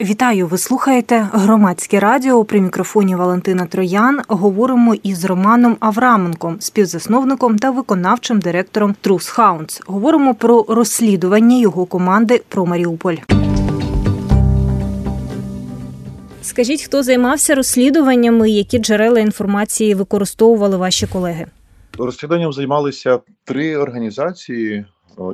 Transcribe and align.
Вітаю! 0.00 0.46
Ви 0.46 0.58
слухаєте 0.58 1.28
громадське 1.32 2.00
радіо 2.00 2.44
при 2.44 2.60
мікрофоні 2.60 3.16
Валентина 3.16 3.66
Троян. 3.66 4.20
Говоримо 4.28 4.94
із 4.94 5.24
Романом 5.24 5.76
Авраменком, 5.80 6.60
співзасновником 6.60 7.58
та 7.58 7.70
виконавчим 7.70 8.40
директором 8.40 8.94
Трус 9.00 9.28
Хаунс. 9.28 9.80
Говоримо 9.86 10.34
про 10.34 10.64
розслідування 10.68 11.58
його 11.58 11.86
команди 11.86 12.42
про 12.48 12.66
Маріуполь. 12.66 13.16
Скажіть, 16.42 16.82
хто 16.82 17.02
займався 17.02 17.54
розслідуваннями, 17.54 18.50
які 18.50 18.78
джерела 18.78 19.20
інформації 19.20 19.94
використовували 19.94 20.76
ваші 20.76 21.06
колеги? 21.06 21.46
Розслідуванням 21.98 22.52
займалися 22.52 23.20
три 23.44 23.76
організації. 23.76 24.84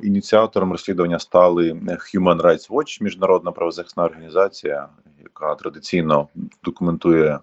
Ініціатором 0.03 0.73
розслідування 0.73 1.19
стали 1.19 1.73
Human 1.73 2.41
Rights 2.41 2.71
Watch, 2.71 3.03
міжнародна 3.03 3.53
правозахисна 3.53 4.05
організація, 4.05 4.89
яка 5.23 5.55
традиційно 5.55 6.29
документує 6.65 7.39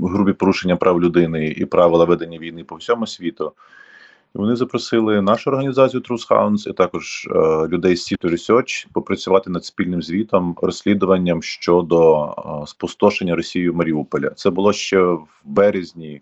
грубі 0.00 0.32
порушення 0.32 0.76
прав 0.76 1.02
людини 1.02 1.46
і 1.46 1.64
правила 1.64 2.04
ведення 2.04 2.38
війни 2.38 2.64
по 2.64 2.76
всьому 2.76 3.06
світу. 3.06 3.52
І 4.34 4.38
Вони 4.38 4.56
запросили 4.56 5.22
нашу 5.22 5.50
організацію 5.50 6.00
Truth 6.00 6.28
Hounds 6.28 6.70
і 6.70 6.72
також 6.72 7.28
е, 7.30 7.68
людей 7.68 7.96
з 7.96 8.12
City 8.12 8.30
Research 8.30 8.86
попрацювати 8.92 9.50
над 9.50 9.64
спільним 9.64 10.02
звітом, 10.02 10.56
розслідуванням 10.62 11.42
щодо 11.42 12.24
е, 12.24 12.66
спустошення 12.66 13.36
Росією 13.36 13.74
Маріуполя. 13.74 14.30
Це 14.30 14.50
було 14.50 14.72
ще 14.72 15.00
в 15.00 15.28
березні, 15.44 16.20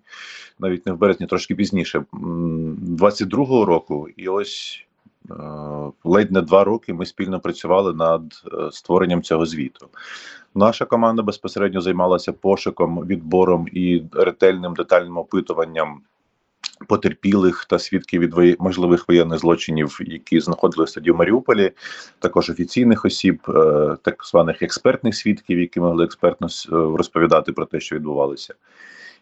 навіть 0.58 0.86
не 0.86 0.92
в 0.92 0.98
березні, 0.98 1.26
трошки 1.26 1.54
пізніше, 1.54 2.04
22-го 2.12 3.64
року. 3.64 4.08
І 4.16 4.28
ось 4.28 4.80
е, 4.80 4.86
ледь 6.04 6.32
не 6.32 6.42
два 6.42 6.64
роки 6.64 6.92
ми 6.92 7.06
спільно 7.06 7.40
працювали 7.40 7.94
над 7.94 8.22
е, 8.52 8.72
створенням 8.72 9.22
цього 9.22 9.46
звіту. 9.46 9.88
Наша 10.54 10.84
команда 10.84 11.22
безпосередньо 11.22 11.80
займалася 11.80 12.32
пошуком, 12.32 13.06
відбором 13.06 13.68
і 13.72 14.02
ретельним 14.12 14.74
детальним 14.74 15.18
опитуванням 15.18 16.00
потерпілих 16.88 17.64
та 17.64 17.78
свідків 17.78 18.20
від 18.20 18.60
можливих 18.60 19.08
воєнних 19.08 19.38
злочинів, 19.38 19.98
які 20.00 20.40
знаходилися 20.40 20.94
тоді 20.94 21.10
в 21.10 21.16
Маріуполі, 21.16 21.72
також 22.18 22.50
офіційних 22.50 23.04
осіб, 23.04 23.40
е, 23.48 23.96
так 24.02 24.24
званих 24.24 24.62
експертних 24.62 25.16
свідків, 25.16 25.60
які 25.60 25.80
могли 25.80 26.04
експертно 26.04 26.46
е, 26.46 26.70
розповідати 26.70 27.52
про 27.52 27.66
те, 27.66 27.80
що 27.80 27.96
відбувалося. 27.96 28.54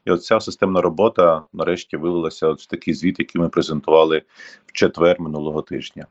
І 0.05 0.11
от 0.11 0.25
ця 0.25 0.41
системна 0.41 0.81
робота 0.81 1.43
нарешті 1.53 1.97
вилилася 1.97 2.47
от 2.47 2.61
в 2.61 2.67
такий 2.67 2.95
звіт, 2.95 3.19
який 3.19 3.41
ми 3.41 3.49
презентували 3.49 4.23
в 4.67 4.73
четвер 4.73 5.21
минулого 5.21 5.63
тижня. 5.63 6.07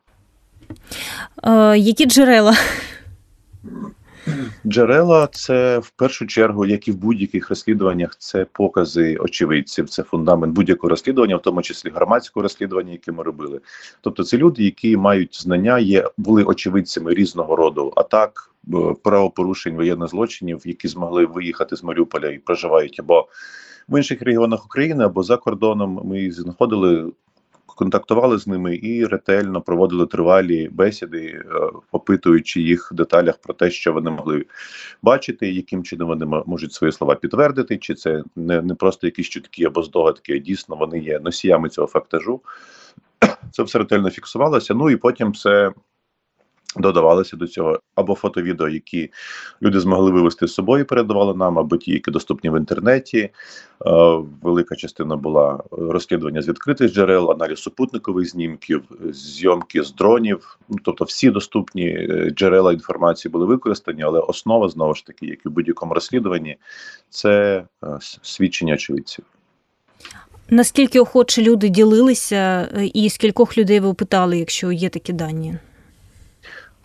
Е, 1.44 1.78
Які 1.78 2.06
джерела? 2.06 2.56
Джерела 4.66 5.28
це 5.28 5.80
в 5.80 5.90
першу 5.90 6.28
чергу, 6.28 6.66
як 6.66 6.88
і 6.88 6.92
в 6.92 6.96
будь-яких 6.96 7.50
розслідуваннях, 7.50 8.16
це 8.18 8.46
покази 8.52 9.18
очевидців, 9.18 9.90
це 9.90 10.04
фундамент 10.04 10.54
будь-якого 10.54 10.90
розслідування, 10.90 11.36
в 11.36 11.42
тому 11.42 11.62
числі 11.62 11.90
громадського 11.90 12.44
розслідування, 12.44 12.92
яке 12.92 13.12
ми 13.12 13.24
робили. 13.24 13.62
Тобто, 14.02 14.24
це 14.24 14.38
люди, 14.38 14.64
які 14.64 14.98
мають 14.98 15.42
знання, 15.42 15.80
є 15.80 16.10
були 16.18 16.44
очевидцями 16.44 17.14
різного 17.14 17.56
роду 17.56 17.94
атак, 17.96 18.54
правопорушень, 19.04 19.76
воєнних 19.76 20.10
злочинів, 20.10 20.62
які 20.66 20.88
змогли 20.88 21.26
виїхати 21.26 21.76
з 21.76 21.84
Маріуполя 21.84 22.30
і 22.30 22.38
проживають 22.38 23.00
або 23.00 23.28
в 23.90 23.98
інших 23.98 24.22
регіонах 24.22 24.66
України, 24.66 25.06
або 25.06 25.24
за 25.24 25.38
кордоном. 25.38 26.02
Ми 26.04 26.32
знаходили 26.32 27.12
контактували 27.76 28.38
з 28.38 28.48
ними 28.48 28.76
і 28.76 29.06
ретельно 29.06 29.62
проводили 29.62 30.06
тривалі 30.06 30.70
бесіди, 30.72 31.26
е, 31.26 31.44
опитуючи 31.92 32.62
їх 32.62 32.92
в 32.92 32.96
деталях 32.96 33.38
про 33.38 33.54
те, 33.54 33.72
що 33.72 33.94
вони 33.94 34.12
могли 34.12 34.46
бачити, 35.02 35.52
яким 35.52 35.84
чином 35.84 36.08
вони 36.08 36.44
можуть 36.46 36.74
свої 36.74 36.94
слова 36.94 37.16
підтвердити, 37.16 37.78
чи 37.78 37.96
це 37.96 38.24
не 38.36 38.62
не 38.62 38.76
просто 38.76 39.08
якісь 39.08 39.30
чутки 39.30 39.64
або 39.64 39.84
здогадки, 39.84 40.34
а 40.34 40.38
дійсно 40.38 40.76
вони 40.76 41.00
є 41.00 41.20
носіями 41.20 41.70
цього 41.70 41.88
фактажу. 41.88 42.42
Це 43.52 43.64
все 43.64 43.80
ретельно 43.80 44.10
фіксувалося. 44.10 44.74
Ну 44.74 44.90
і 44.90 44.96
потім 44.96 45.34
це 45.34 45.72
Додавалися 46.78 47.38
до 47.38 47.48
цього 47.48 47.80
або 47.96 48.16
фото-відео, 48.16 48.70
які 48.70 49.10
люди 49.62 49.80
змогли 49.80 50.12
вивести 50.12 50.48
з 50.48 50.54
собою, 50.54 50.86
передавали 50.86 51.36
нам, 51.36 51.60
або 51.60 51.78
ті, 51.78 51.92
які 51.92 52.12
доступні 52.12 52.50
в 52.50 52.58
інтернеті. 52.58 53.20
Е, 53.20 53.32
велика 54.42 54.76
частина 54.76 55.16
була 55.16 55.64
розслідування 55.72 56.42
з 56.42 56.48
відкритих 56.48 56.94
джерел, 56.94 57.32
аналіз 57.32 57.60
супутникових 57.60 58.30
знімків, 58.30 58.84
зйомки 59.12 59.84
з 59.84 59.94
дронів. 59.94 60.60
Ну, 60.70 60.78
тобто, 60.84 61.06
всі 61.06 61.30
доступні 61.30 61.88
е, 61.88 62.30
джерела 62.36 62.74
інформації 62.74 63.32
були 63.32 63.46
використані, 63.46 64.04
але 64.04 64.20
основа 64.20 64.70
знову 64.70 64.96
ж 64.96 65.06
таки, 65.06 65.26
як 65.26 65.46
і 65.46 65.50
в 65.50 65.52
будь-якому 65.52 65.94
розслідуванні, 65.94 66.58
це 67.10 67.64
е, 67.84 67.98
свідчення 68.22 68.74
очевидців. 68.74 69.26
Наскільки 70.50 71.00
охоче 71.00 71.42
люди 71.42 71.70
ділилися, 71.70 72.68
і 72.94 73.10
скількох 73.10 73.58
людей 73.58 73.80
ви 73.80 73.88
опитали, 73.88 74.38
якщо 74.38 74.72
є 74.72 74.90
такі 74.90 75.14
дані? 75.14 75.58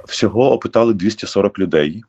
Всього 0.06 0.52
опитали 0.52 0.94
240 0.94 1.58
людей, 1.58 2.04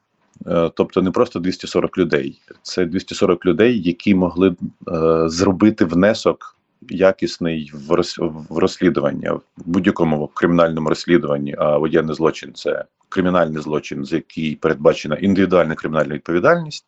е, 0.48 0.72
тобто 0.76 1.02
не 1.02 1.12
просто 1.12 1.40
240 1.40 1.98
людей, 1.98 2.42
це 2.62 2.86
240 2.86 3.46
людей, 3.46 3.82
які 3.82 4.16
могли 4.16 4.50
е, 4.50 5.30
зробити 5.30 5.86
внесок 5.86 6.56
якісний 6.90 7.72
в 7.74 7.92
роз, 7.92 8.16
в 8.50 8.58
розслідування 8.58 9.34
в 9.34 9.42
будь-якому 9.66 10.28
кримінальному 10.28 10.90
розслідуванні. 10.90 11.56
А 11.58 11.78
воєнний 11.78 12.16
злочин 12.16 12.54
це 12.54 12.86
кримінальний 13.10 13.62
злочин, 13.62 14.06
за 14.06 14.16
який 14.16 14.56
передбачена 14.56 15.16
індивідуальна 15.16 15.76
кримінальна 15.76 16.16
відповідальність. 16.16 16.86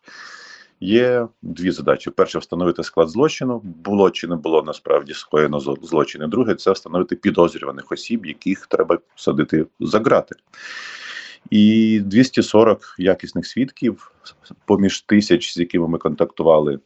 Є 0.80 1.26
дві 1.42 1.70
задачі: 1.70 2.10
перше 2.10 2.38
встановити 2.38 2.84
склад 2.84 3.08
злочину, 3.08 3.60
було 3.64 4.10
чи 4.10 4.26
не 4.26 4.36
було 4.36 4.62
насправді 4.62 5.14
скоєно 5.14 5.60
злочин. 5.60 6.22
І 6.22 6.26
Друге 6.26 6.54
це 6.54 6.72
встановити 6.72 7.16
підозрюваних 7.16 7.92
осіб, 7.92 8.26
яких 8.26 8.66
треба 8.66 8.98
садити 9.16 9.66
за 9.80 9.98
грати 9.98 10.34
і 11.50 12.00
240 12.04 12.94
якісних 12.98 13.46
свідків 13.46 14.12
поміж 14.64 15.00
тисяч, 15.00 15.54
з 15.54 15.56
якими 15.56 15.88
ми 15.88 15.98
контактували. 15.98 16.78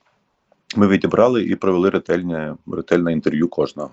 Ми 0.76 0.88
відібрали 0.88 1.44
і 1.44 1.56
провели 1.56 1.91
ретельне 1.91 2.54
ретельне 2.66 3.12
інтерв'ю 3.12 3.48
кожного. 3.48 3.91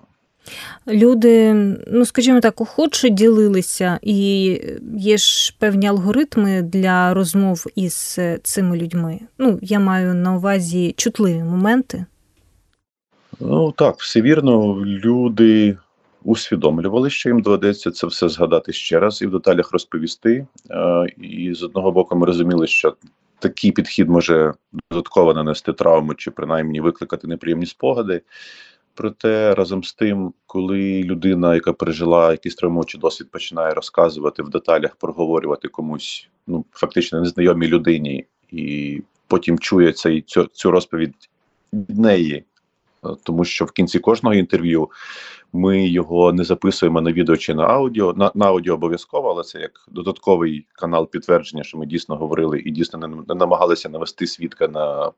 Люди, 0.88 1.54
ну 1.86 2.04
скажімо 2.04 2.40
так, 2.40 2.60
охоче 2.60 3.10
ділилися, 3.10 3.98
і 4.02 4.60
є 4.96 5.16
ж 5.16 5.56
певні 5.58 5.86
алгоритми 5.86 6.62
для 6.62 7.14
розмов 7.14 7.66
із 7.74 8.18
цими 8.42 8.76
людьми. 8.76 9.20
Ну, 9.38 9.58
я 9.62 9.80
маю 9.80 10.14
на 10.14 10.36
увазі 10.36 10.94
чутливі 10.96 11.42
моменти. 11.42 12.06
Ну 13.40 13.72
так, 13.72 13.98
все 13.98 14.20
вірно. 14.22 14.84
Люди 14.84 15.76
усвідомлювали, 16.24 17.10
що 17.10 17.28
їм 17.28 17.42
доведеться 17.42 17.90
це 17.90 18.06
все 18.06 18.28
згадати 18.28 18.72
ще 18.72 19.00
раз 19.00 19.22
і 19.22 19.26
в 19.26 19.30
деталях 19.30 19.72
розповісти. 19.72 20.46
І 21.18 21.54
з 21.54 21.62
одного 21.62 21.92
боку, 21.92 22.16
ми 22.16 22.26
розуміли, 22.26 22.66
що 22.66 22.96
такий 23.38 23.72
підхід 23.72 24.08
може 24.08 24.54
додатково 24.90 25.34
нанести 25.34 25.72
травму 25.72 26.14
чи 26.14 26.30
принаймні 26.30 26.80
викликати 26.80 27.26
неприємні 27.26 27.66
спогади. 27.66 28.22
Проте 28.94 29.54
разом 29.54 29.84
з 29.84 29.94
тим, 29.94 30.32
коли 30.46 31.02
людина, 31.02 31.54
яка 31.54 31.72
пережила 31.72 32.30
якийсь 32.30 32.54
травмуючий 32.54 33.00
досвід, 33.00 33.30
починає 33.30 33.74
розказувати 33.74 34.42
в 34.42 34.50
деталях, 34.50 34.96
проговорювати 34.96 35.68
комусь, 35.68 36.28
ну 36.46 36.64
фактично 36.72 37.20
незнайомій 37.20 37.68
людині, 37.68 38.26
і 38.50 39.02
потім 39.26 39.58
чує 39.58 39.92
цей 39.92 40.22
цю, 40.22 40.44
цю 40.44 40.70
розповідь 40.70 41.30
від 41.72 41.98
неї, 41.98 42.44
тому 43.22 43.44
що 43.44 43.64
в 43.64 43.70
кінці 43.70 43.98
кожного 43.98 44.34
інтерв'ю 44.34 44.90
ми 45.52 45.88
його 45.88 46.32
не 46.32 46.44
записуємо 46.44 47.00
на 47.00 47.12
відео 47.12 47.36
чи 47.36 47.54
на 47.54 47.64
аудіо. 47.64 48.14
На, 48.16 48.30
на 48.34 48.46
аудіо 48.46 48.74
обов'язково, 48.74 49.30
але 49.30 49.42
це 49.42 49.60
як 49.60 49.72
додатковий 49.88 50.66
канал 50.72 51.10
підтвердження, 51.10 51.64
що 51.64 51.78
ми 51.78 51.86
дійсно 51.86 52.16
говорили 52.16 52.60
і 52.60 52.70
дійсно 52.70 52.98
не, 52.98 53.08
не 53.08 53.34
намагалися 53.34 53.88
навести 53.88 54.26
свідка 54.26 54.68
на 54.68 55.12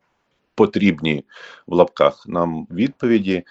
потрібні 0.55 1.25
в 1.67 1.75
лапках 1.75 2.25
нам 2.29 2.67
відповіді. 2.71 3.43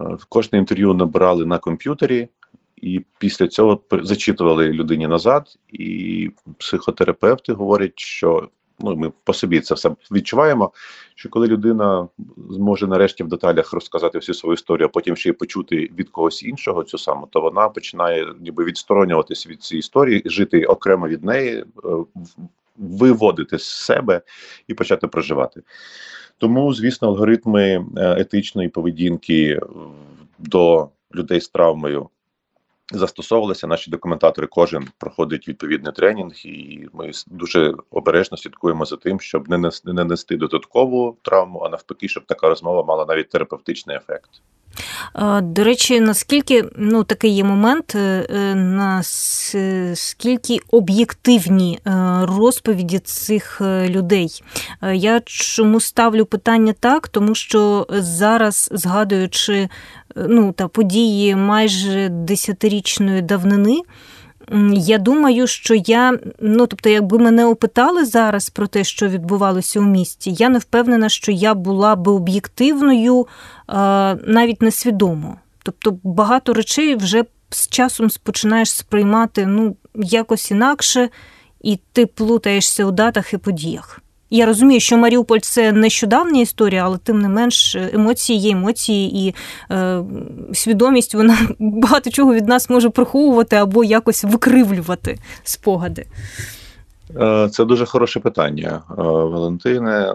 Е, 0.00 0.16
кожне 0.28 0.58
інтерв'ю 0.58 0.94
набирали 0.94 1.46
на 1.46 1.58
комп'ютері. 1.58 2.28
І 2.76 3.04
після 3.18 3.48
цього 3.48 3.80
зачитували 3.90 4.68
людині 4.68 5.06
назад, 5.06 5.58
і 5.68 6.30
психотерапевти 6.58 7.52
говорять, 7.52 7.98
що 7.98 8.48
ну 8.82 8.96
ми 8.96 9.12
по 9.24 9.32
собі 9.32 9.60
це 9.60 9.74
все 9.74 9.90
відчуваємо. 10.12 10.72
Що 11.14 11.28
коли 11.28 11.46
людина 11.46 12.08
зможе 12.50 12.86
нарешті 12.86 13.24
в 13.24 13.28
деталях 13.28 13.72
розказати 13.72 14.18
всю 14.18 14.34
свою 14.34 14.54
історію, 14.54 14.86
а 14.86 14.88
потім 14.88 15.16
ще 15.16 15.28
й 15.28 15.32
почути 15.32 15.90
від 15.98 16.08
когось 16.08 16.42
іншого 16.42 16.84
цю 16.84 16.98
саму, 16.98 17.28
то 17.30 17.40
вона 17.40 17.68
починає 17.68 18.26
ніби 18.40 18.64
відсторонюватися 18.64 19.48
від 19.48 19.62
цієї 19.62 19.78
історії, 19.78 20.22
жити 20.24 20.64
окремо 20.64 21.08
від 21.08 21.24
неї, 21.24 21.56
е, 21.58 21.64
виводити 22.76 23.58
з 23.58 23.64
себе 23.64 24.22
і 24.68 24.74
почати 24.74 25.06
проживати. 25.06 25.62
Тому, 26.38 26.74
звісно, 26.74 27.08
алгоритми 27.08 27.62
е, 27.62 27.84
етичної 27.96 28.68
поведінки 28.68 29.60
до 30.38 30.88
людей 31.14 31.40
з 31.40 31.48
травмою 31.48 32.08
застосовувалися. 32.92 33.66
Наші 33.66 33.90
документатори 33.90 34.46
кожен 34.46 34.88
проходить 34.98 35.48
відповідний 35.48 35.92
тренінг, 35.92 36.32
і 36.44 36.88
ми 36.92 37.10
дуже 37.26 37.74
обережно 37.90 38.36
слідкуємо 38.36 38.84
за 38.84 38.96
тим, 38.96 39.20
щоб 39.20 39.48
не 39.48 39.58
нести, 39.58 39.92
не 39.92 40.04
нести 40.04 40.36
додаткову 40.36 41.16
травму, 41.22 41.58
а 41.58 41.68
навпаки, 41.68 42.08
щоб 42.08 42.26
така 42.26 42.48
розмова 42.48 42.84
мала 42.84 43.04
навіть 43.08 43.28
терапевтичний 43.28 43.96
ефект. 43.96 44.30
До 45.42 45.64
речі, 45.64 46.00
наскільки 46.00 46.64
ну 46.76 47.04
такий 47.04 47.30
є 47.30 47.44
момент, 47.44 47.94
е, 47.94 48.26
е, 48.30 48.54
наскільки 48.54 50.58
об'єктивні 50.70 51.78
е, 51.86 51.90
розповіді 52.22 52.98
цих 52.98 53.60
людей? 53.88 54.42
Я 54.92 55.20
чому 55.24 55.80
ставлю 55.80 56.26
питання 56.26 56.74
так, 56.80 57.08
тому 57.08 57.34
що 57.34 57.86
зараз, 57.90 58.68
згадуючи 58.72 59.68
ну, 60.16 60.52
та 60.52 60.68
події 60.68 61.36
майже 61.36 62.08
десятирічної 62.08 63.22
давнини. 63.22 63.82
Я 64.74 64.98
думаю, 64.98 65.46
що 65.46 65.74
я, 65.74 66.18
ну 66.40 66.66
тобто, 66.66 66.88
якби 66.88 67.18
мене 67.18 67.46
опитали 67.46 68.04
зараз 68.04 68.50
про 68.50 68.66
те, 68.66 68.84
що 68.84 69.08
відбувалося 69.08 69.80
у 69.80 69.82
місті, 69.82 70.32
я 70.32 70.48
не 70.48 70.58
впевнена, 70.58 71.08
що 71.08 71.32
я 71.32 71.54
була 71.54 71.96
би 71.96 72.12
об'єктивною 72.12 73.26
навіть 74.26 74.62
несвідомо. 74.62 75.36
Тобто 75.62 75.98
багато 76.02 76.52
речей 76.52 76.96
вже 76.96 77.24
з 77.50 77.68
часом 77.68 78.08
починаєш 78.22 78.72
сприймати 78.72 79.46
ну, 79.46 79.76
якось 79.94 80.50
інакше, 80.50 81.08
і 81.60 81.78
ти 81.92 82.06
плутаєшся 82.06 82.84
у 82.84 82.90
датах 82.90 83.32
і 83.32 83.38
подіях. 83.38 84.00
Я 84.30 84.46
розумію, 84.46 84.80
що 84.80 84.96
Маріуполь 84.96 85.38
це 85.38 85.72
нещодавня 85.72 86.40
історія, 86.40 86.84
але 86.84 86.98
тим 86.98 87.18
не 87.18 87.28
менш 87.28 87.76
емоції 87.76 88.38
є 88.38 88.52
емоції, 88.52 89.28
і 89.28 89.34
е, 89.70 90.02
свідомість 90.52 91.14
вона 91.14 91.38
багато 91.58 92.10
чого 92.10 92.34
від 92.34 92.48
нас 92.48 92.70
може 92.70 92.90
приховувати 92.90 93.56
або 93.56 93.84
якось 93.84 94.24
викривлювати 94.24 95.18
спогади. 95.42 96.06
Е, 97.16 97.48
це 97.48 97.64
дуже 97.64 97.86
хороше 97.86 98.20
питання, 98.20 98.82
е, 98.90 98.94
Валентине. 99.02 100.12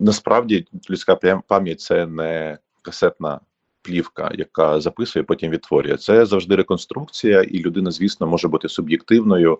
Насправді 0.00 0.66
людська 0.90 1.16
пам'ять 1.48 1.80
це 1.80 2.06
не 2.06 2.58
касетна 2.82 3.40
плівка, 3.84 4.30
яка 4.34 4.80
записує, 4.80 5.22
потім 5.22 5.50
відтворює. 5.50 5.96
Це 5.96 6.26
завжди 6.26 6.56
реконструкція, 6.56 7.42
і 7.42 7.58
людина, 7.58 7.90
звісно, 7.90 8.26
може 8.26 8.48
бути 8.48 8.68
суб'єктивною 8.68 9.58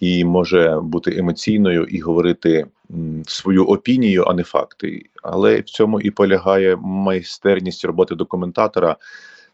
і 0.00 0.24
може 0.24 0.80
бути 0.82 1.18
емоційною 1.18 1.84
і 1.84 2.00
говорити 2.00 2.66
свою 3.26 3.64
опінію, 3.64 4.24
а 4.24 4.34
не 4.34 4.42
факти. 4.42 5.02
Але 5.22 5.60
в 5.60 5.64
цьому 5.64 6.00
і 6.00 6.10
полягає 6.10 6.76
майстерність 6.76 7.84
роботи 7.84 8.14
документатора. 8.14 8.96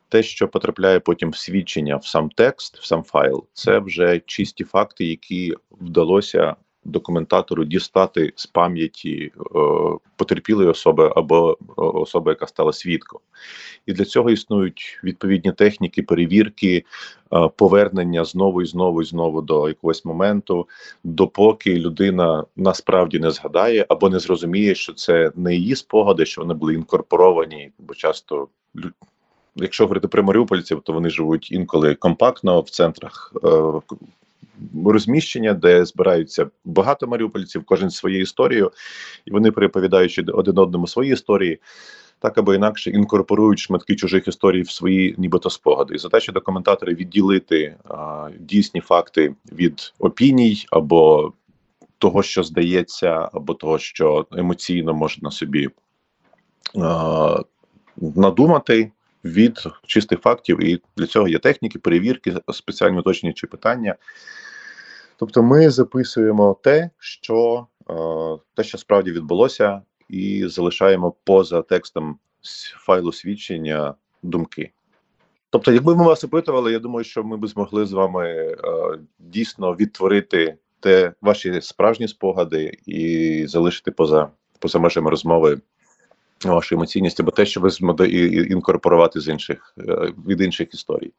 Те, 0.08 0.22
що 0.22 0.48
потрапляє 0.48 1.00
потім 1.00 1.30
в 1.30 1.36
свідчення 1.36 1.96
в 1.96 2.06
сам 2.06 2.30
текст, 2.30 2.78
в 2.78 2.84
сам 2.84 3.02
файл, 3.02 3.44
це 3.52 3.78
вже 3.78 4.20
чисті 4.26 4.64
факти, 4.64 5.04
які 5.04 5.54
вдалося 5.70 6.56
документатору 6.84 7.64
дістати 7.64 8.32
з 8.36 8.46
пам'яті 8.46 9.32
е, 9.36 9.58
потерпілої 10.16 10.68
особи 10.68 11.12
або 11.16 11.52
е, 11.52 11.56
особи, 11.76 12.30
яка 12.30 12.46
стала 12.46 12.72
свідком, 12.72 13.20
і 13.86 13.92
для 13.92 14.04
цього 14.04 14.30
існують 14.30 15.00
відповідні 15.04 15.52
техніки, 15.52 16.02
перевірки, 16.02 16.84
е, 17.32 17.48
повернення 17.56 18.24
знову 18.24 18.62
і 18.62 18.66
знову 18.66 19.02
і 19.02 19.04
знову 19.04 19.42
до 19.42 19.68
якогось 19.68 20.04
моменту, 20.04 20.68
допоки 21.04 21.76
людина 21.76 22.44
насправді 22.56 23.18
не 23.18 23.30
згадає 23.30 23.86
або 23.88 24.08
не 24.08 24.18
зрозуміє, 24.18 24.74
що 24.74 24.92
це 24.92 25.32
не 25.36 25.54
її 25.54 25.76
спогади, 25.76 26.26
що 26.26 26.40
вони 26.40 26.54
були 26.54 26.74
інкорпоровані, 26.74 27.70
бо 27.78 27.94
часто 27.94 28.48
Якщо 29.56 29.84
говорити 29.84 30.08
про 30.08 30.22
маріупольців, 30.22 30.80
то 30.80 30.92
вони 30.92 31.10
живуть 31.10 31.52
інколи 31.52 31.94
компактно 31.94 32.60
в 32.60 32.70
центрах 32.70 33.32
розміщення, 34.86 35.54
де 35.54 35.84
збираються 35.84 36.46
багато 36.64 37.06
маріупольців, 37.06 37.64
кожен 37.64 37.90
своєю 37.90 38.22
історією, 38.22 38.72
і 39.24 39.30
вони 39.30 39.50
переповідаючи 39.50 40.22
один 40.22 40.58
одному 40.58 40.86
свої 40.86 41.12
історії. 41.12 41.58
Так 42.18 42.38
або 42.38 42.54
інакше 42.54 42.90
інкорпорують 42.90 43.58
шматки 43.58 43.96
чужих 43.96 44.28
історій 44.28 44.62
в 44.62 44.70
свої, 44.70 45.14
нібито 45.18 45.50
спогади. 45.50 45.94
І 45.94 45.98
задача 45.98 46.32
документатора 46.32 46.92
відділити 46.92 47.76
а, 47.88 48.28
дійсні 48.38 48.80
факти 48.80 49.34
від 49.52 49.92
опіній 49.98 50.64
або 50.70 51.32
того, 51.98 52.22
що 52.22 52.42
здається, 52.42 53.28
або 53.32 53.54
того, 53.54 53.78
що 53.78 54.26
емоційно 54.32 54.94
можна 54.94 55.30
собі 55.30 55.68
а, 56.78 57.42
надумати 57.96 58.92
від 59.24 59.58
чистих 59.86 60.20
фактів. 60.20 60.64
І 60.64 60.80
для 60.96 61.06
цього 61.06 61.28
є 61.28 61.38
техніки, 61.38 61.78
перевірки, 61.78 62.34
спеціальні 62.52 62.98
уточнюючі 62.98 63.46
питання. 63.46 63.94
Тобто 65.20 65.42
ми 65.42 65.70
записуємо 65.70 66.56
те, 66.62 66.90
що 66.98 67.66
е, 67.90 67.94
те, 68.54 68.64
що 68.64 68.78
справді 68.78 69.12
відбулося, 69.12 69.82
і 70.08 70.46
залишаємо 70.46 71.14
поза 71.24 71.62
текстом 71.62 72.18
файлу 72.76 73.12
свідчення 73.12 73.94
думки. 74.22 74.70
Тобто, 75.50 75.72
якби 75.72 75.96
ми 75.96 76.04
вас 76.04 76.24
опитували, 76.24 76.72
я 76.72 76.78
думаю, 76.78 77.04
що 77.04 77.24
ми 77.24 77.36
б 77.36 77.46
змогли 77.46 77.86
з 77.86 77.92
вами 77.92 78.28
е, 78.28 78.56
дійсно 79.18 79.74
відтворити 79.74 80.56
те 80.80 81.12
ваші 81.20 81.60
справжні 81.60 82.08
спогади 82.08 82.78
і 82.86 83.44
залишити 83.46 83.90
поза 83.90 84.28
поза 84.58 84.78
межами 84.78 85.10
розмови 85.10 85.60
вашу 86.44 86.74
емоційність 86.74 87.20
або 87.20 87.30
те, 87.30 87.46
що 87.46 87.60
ви 87.60 87.70
змогли 87.70 88.08
інкорпорувати 88.50 89.20
з 89.20 89.28
інших 89.28 89.74
е, 89.78 90.12
від 90.28 90.40
інших 90.40 90.74
історій. 90.74 91.12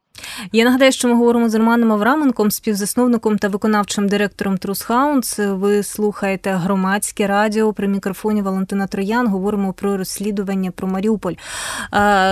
Я 0.52 0.64
нагадаю, 0.64 0.92
що 0.92 1.08
ми 1.08 1.14
говоримо 1.14 1.48
з 1.48 1.54
Романом 1.54 1.92
Авраменком, 1.92 2.50
співзасновником 2.50 3.38
та 3.38 3.48
виконавчим 3.48 4.08
директором 4.08 4.58
Трус 4.58 4.82
Хаунс. 4.82 5.38
Ви 5.38 5.82
слухаєте 5.82 6.50
громадське 6.50 7.26
радіо 7.26 7.72
при 7.72 7.88
мікрофоні 7.88 8.42
Валентина 8.42 8.86
Троян. 8.86 9.26
Говоримо 9.26 9.72
про 9.72 9.96
розслідування 9.96 10.70
про 10.70 10.88
Маріуполь. 10.88 11.34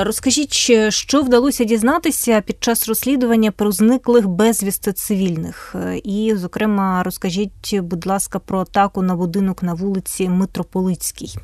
Розкажіть, 0.00 0.52
що 0.88 1.22
вдалося 1.22 1.64
дізнатися 1.64 2.40
під 2.40 2.56
час 2.60 2.88
розслідування 2.88 3.50
про 3.50 3.72
зниклих 3.72 4.28
безвісти 4.28 4.92
цивільних, 4.92 5.74
і, 6.04 6.34
зокрема, 6.36 7.02
розкажіть, 7.02 7.80
будь 7.80 8.06
ласка, 8.06 8.38
про 8.38 8.60
атаку 8.60 9.02
на 9.02 9.16
будинок 9.16 9.62
на 9.62 9.74
вулиці 9.74 10.28
Митрополицькій. 10.28 11.38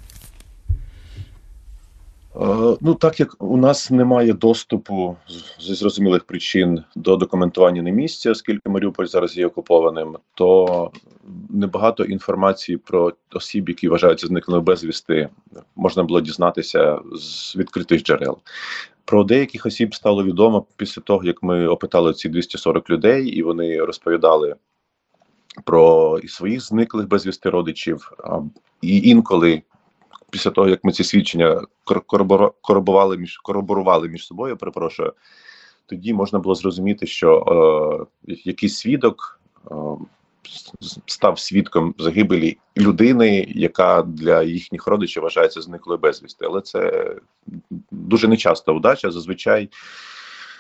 Е, 2.41 2.77
ну, 2.81 2.94
так 2.94 3.21
як 3.21 3.37
у 3.38 3.56
нас 3.56 3.91
немає 3.91 4.33
доступу 4.33 5.17
зі 5.61 5.75
зрозумілих 5.75 6.25
причин 6.25 6.85
до 6.97 7.17
документування 7.17 7.83
на 7.83 7.91
місці, 7.91 8.31
оскільки 8.31 8.69
Маріуполь 8.69 9.06
зараз 9.06 9.37
є 9.37 9.47
окупованим, 9.47 10.17
то 10.35 10.91
небагато 11.50 12.05
інформації 12.05 12.79
про 12.79 13.12
осіб, 13.33 13.69
які 13.69 13.88
вважаються 13.88 14.27
зниклими 14.27 14.61
безвісти, 14.61 15.28
можна 15.76 16.02
було 16.02 16.21
дізнатися 16.21 17.00
з 17.14 17.57
відкритих 17.57 18.02
джерел. 18.02 18.38
Про 19.05 19.25
деяких 19.25 19.66
осіб 19.66 19.95
стало 19.95 20.25
відомо 20.25 20.66
після 20.76 21.02
того, 21.02 21.25
як 21.25 21.43
ми 21.43 21.66
опитали 21.66 22.14
ці 22.14 22.28
240 22.28 22.90
людей, 22.90 23.26
і 23.26 23.43
вони 23.43 23.78
розповідали 23.85 24.57
про 25.64 26.19
і 26.23 26.28
своїх 26.28 26.61
зниклих 26.61 27.09
безвісти 27.09 27.50
родичів, 27.50 28.12
і 28.83 28.99
інколи 28.99 29.62
після 30.30 30.50
того, 30.50 30.68
як 30.68 30.85
ми 30.85 30.92
ці 30.92 31.04
свідчення 31.04 31.62
корабували 32.62 33.16
між 33.16 33.37
кораборували 33.37 34.09
між 34.09 34.26
собою, 34.26 34.56
перепрошую, 34.56 35.12
тоді 35.87 36.14
можна 36.14 36.38
було 36.38 36.54
зрозуміти, 36.54 37.06
що 37.06 38.09
е, 38.28 38.35
якийсь 38.45 38.78
свідок 38.78 39.40
е, 39.71 39.75
став 41.06 41.38
свідком 41.38 41.95
загибелі 41.99 42.59
людини, 42.76 43.47
яка 43.49 44.02
для 44.02 44.42
їхніх 44.42 44.87
родичів 44.87 45.23
вважається 45.23 45.62
зниклою 45.62 45.99
безвісти. 45.99 46.47
Але 46.49 46.61
це 46.61 47.14
дуже 47.90 48.28
нечаста 48.28 48.73
удача. 48.73 49.11
Зазвичай 49.11 49.68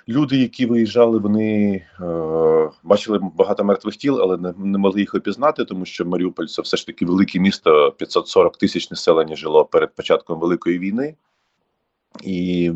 люди, 0.08 0.36
які 0.36 0.66
виїжджали, 0.66 1.18
вони 1.18 1.74
е, 2.00 2.70
бачили 2.82 3.20
багато 3.34 3.64
мертвих 3.64 3.96
тіл, 3.96 4.18
але 4.22 4.36
не, 4.36 4.54
не 4.58 4.78
могли 4.78 5.00
їх 5.00 5.14
опізнати, 5.14 5.64
тому 5.64 5.84
що 5.84 6.04
Маріуполь 6.04 6.46
це 6.46 6.62
все 6.62 6.76
ж 6.76 6.86
таки 6.86 7.06
велике 7.06 7.38
місто, 7.38 7.94
540 7.98 8.56
тисяч 8.56 8.90
населення 8.90 9.36
жило 9.36 9.64
перед 9.64 9.94
початком 9.94 10.40
великої 10.40 10.78
війни 10.78 11.14
і 12.22 12.72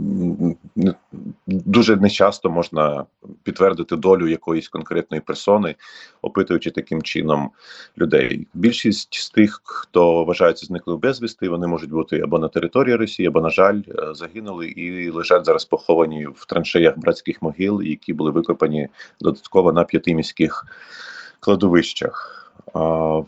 дуже 1.46 1.96
нечасто 1.96 2.50
можна 2.50 3.04
підтвердити 3.42 3.96
долю 3.96 4.28
якоїсь 4.28 4.68
конкретної 4.68 5.20
персони, 5.20 5.74
опитуючи 6.22 6.70
таким 6.70 7.02
чином 7.02 7.50
людей. 7.98 8.46
Більшість 8.54 9.14
з 9.14 9.30
тих, 9.30 9.60
хто 9.64 10.24
вважається 10.24 10.66
зниклим 10.66 10.98
безвісти, 10.98 11.48
вони 11.48 11.66
можуть 11.66 11.90
бути 11.90 12.20
або 12.20 12.38
на 12.38 12.48
території 12.48 12.96
Росії, 12.96 13.28
або 13.28 13.40
на 13.40 13.50
жаль, 13.50 13.82
е, 13.88 14.14
загинули 14.14 14.66
і 14.66 15.10
лежать 15.10 15.44
зараз 15.44 15.64
поховані 15.64 16.26
в 16.26 16.46
траншеях 16.46 16.98
братських 16.98 17.42
могил, 17.42 17.82
які 17.82 18.12
були 18.12 18.30
викопані 18.30 18.88
додатково 19.20 19.72
на 19.72 19.84
п'яти 19.84 20.14
міських 20.14 20.66
кладовищах. 21.40 22.39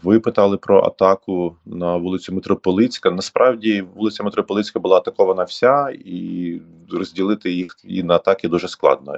Ви 0.03 0.21
питали 0.21 0.57
про 0.57 0.83
атаку 0.83 1.57
на 1.67 1.97
вулицю 1.97 2.35
Митрополицька. 2.35 3.11
Насправді 3.11 3.85
вулиця 3.95 4.23
Митрополицька 4.23 4.81
була 4.81 4.97
атакована 4.97 5.45
вся, 5.45 5.91
і 6.05 6.61
розділити 6.91 7.53
їх 7.53 7.77
і 7.85 8.03
на 8.03 8.15
атаки 8.15 8.49
дуже 8.49 8.69
складно. 8.69 9.15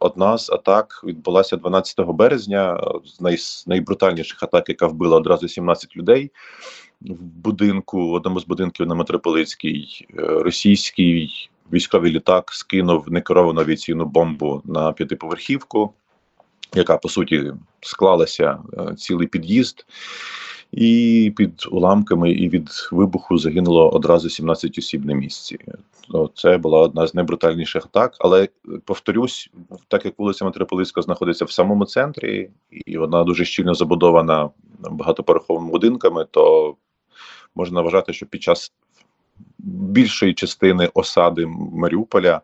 Одна 0.00 0.38
з 0.38 0.50
атак 0.50 1.00
відбулася 1.04 1.56
12 1.56 2.06
березня, 2.06 2.80
з 3.04 3.20
най, 3.20 3.36
найбрутальніших 3.66 4.42
атак, 4.42 4.68
яка 4.68 4.86
вбила 4.86 5.16
одразу 5.16 5.48
17 5.48 5.96
людей 5.96 6.30
в 7.00 7.22
будинку, 7.22 8.08
в 8.08 8.12
одному 8.12 8.40
з 8.40 8.46
будинків 8.46 8.86
на 8.86 8.94
Митрополицькій, 8.94 10.06
е, 10.18 10.22
російський 10.22 11.50
військовий 11.72 12.12
літак 12.12 12.52
скинув 12.52 13.10
некеровану 13.10 13.60
авіаційну 13.60 14.04
бомбу 14.04 14.62
на 14.64 14.92
п'ятиповерхівку, 14.92 15.92
яка 16.74 16.96
по 16.96 17.08
суті 17.08 17.52
склалася 17.80 18.58
е, 18.78 18.94
цілий 18.94 19.26
під'їзд. 19.26 19.86
І 20.72 21.32
під 21.36 21.66
уламками 21.70 22.32
і 22.32 22.48
від 22.48 22.68
вибуху 22.92 23.38
загинуло 23.38 23.90
одразу 23.90 24.30
17 24.30 24.78
осіб 24.78 25.06
на 25.06 25.14
місці. 25.14 25.58
Це 26.34 26.58
була 26.58 26.80
одна 26.80 27.06
з 27.06 27.14
найбрутальніших 27.14 27.84
атак. 27.84 28.16
Але 28.18 28.48
повторюсь, 28.84 29.50
так 29.88 30.04
як 30.04 30.18
вулиця 30.18 30.44
Митрополицька 30.44 31.02
знаходиться 31.02 31.44
в 31.44 31.50
самому 31.50 31.84
центрі, 31.84 32.50
і 32.70 32.98
вона 32.98 33.24
дуже 33.24 33.44
щільно 33.44 33.74
забудована 33.74 34.50
багатоповерховими 34.78 35.70
будинками, 35.70 36.26
то 36.30 36.74
можна 37.54 37.80
вважати, 37.80 38.12
що 38.12 38.26
під 38.26 38.42
час 38.42 38.72
більшої 39.58 40.34
частини 40.34 40.90
осади 40.94 41.46
Маріуполя. 41.72 42.40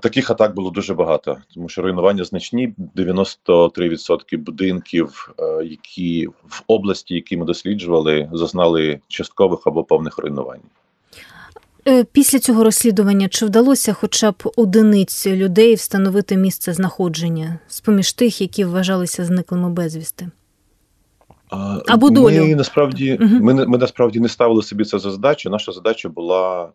Таких 0.00 0.30
атак 0.30 0.54
було 0.54 0.70
дуже 0.70 0.94
багато, 0.94 1.36
тому 1.54 1.68
що 1.68 1.82
руйнування 1.82 2.24
значні 2.24 2.74
93% 2.96 4.38
будинків, 4.38 5.34
які 5.64 6.26
в 6.26 6.62
області, 6.66 7.14
які 7.14 7.36
ми 7.36 7.44
досліджували, 7.44 8.30
зазнали 8.32 9.00
часткових 9.08 9.60
або 9.66 9.84
повних 9.84 10.18
руйнувань. 10.18 10.60
Е, 11.88 12.04
після 12.04 12.38
цього 12.38 12.64
розслідування 12.64 13.28
чи 13.28 13.46
вдалося 13.46 13.92
хоча 13.92 14.30
б 14.30 14.52
одиниць 14.56 15.26
людей 15.26 15.74
встановити 15.74 16.36
місце 16.36 16.72
знаходження 16.72 17.58
з 17.68 17.80
поміж 17.80 18.12
тих, 18.12 18.40
які 18.40 18.64
вважалися 18.64 19.24
зниклими 19.24 19.70
безвісти? 19.70 20.30
Або 21.88 22.10
долю. 22.10 22.46
Ми 22.46 22.54
насправді 22.54 23.18
угу. 23.20 23.44
ми, 23.44 23.66
ми 23.66 23.78
насправді 23.78 24.20
не 24.20 24.28
ставили 24.28 24.62
собі 24.62 24.84
це 24.84 24.98
за 24.98 25.10
задачу. 25.10 25.50
Наша 25.50 25.72
задача 25.72 26.08
була 26.08 26.68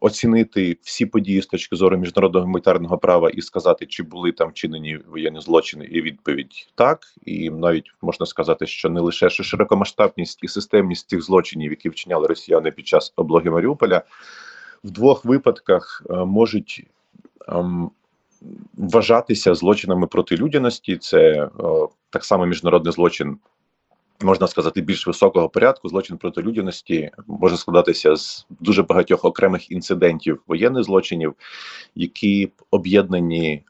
оцінити 0.00 0.76
всі 0.82 1.06
події 1.06 1.42
з 1.42 1.46
точки 1.46 1.76
зору 1.76 1.96
міжнародного 1.96 2.46
гуманітарного 2.46 2.98
права 2.98 3.30
і 3.30 3.42
сказати, 3.42 3.86
чи 3.86 4.02
були 4.02 4.32
там 4.32 4.48
вчинені 4.48 4.98
воєнні 5.08 5.40
злочини, 5.40 5.84
і 5.84 6.02
відповідь 6.02 6.68
так. 6.74 7.00
І 7.24 7.50
навіть 7.50 7.84
можна 8.02 8.26
сказати, 8.26 8.66
що 8.66 8.90
не 8.90 9.00
лише 9.00 9.30
широкомасштабність 9.30 10.38
і 10.42 10.48
системність 10.48 11.10
цих 11.10 11.22
злочинів, 11.22 11.70
які 11.70 11.88
вчиняли 11.88 12.26
росіяни 12.26 12.70
під 12.70 12.86
час 12.86 13.12
облоги 13.16 13.50
Маріуполя, 13.50 14.02
в 14.84 14.90
двох 14.90 15.24
випадках 15.24 16.02
е, 16.10 16.14
можуть. 16.14 16.84
Ем, 17.48 17.90
Вважатися 18.76 19.54
злочинами 19.54 20.06
проти 20.06 20.36
людяності, 20.36 20.96
це 20.96 21.48
о, 21.58 21.84
е, 21.84 21.88
так 22.10 22.24
само 22.24 22.46
міжнародний 22.46 22.92
злочин 22.92 23.38
можна 24.22 24.46
сказати, 24.46 24.80
більш 24.80 25.06
високого 25.06 25.48
порядку 25.48 25.88
злочин 25.88 26.16
проти 26.16 26.42
людяності 26.42 27.10
може 27.26 27.56
складатися 27.56 28.16
з 28.16 28.46
дуже 28.60 28.82
багатьох 28.82 29.24
окремих 29.24 29.70
інцидентів 29.70 30.42
воєнних 30.46 30.84
злочинів, 30.84 31.34
які 31.94 32.52
об'єднані 32.70 33.52
е, 33.52 33.62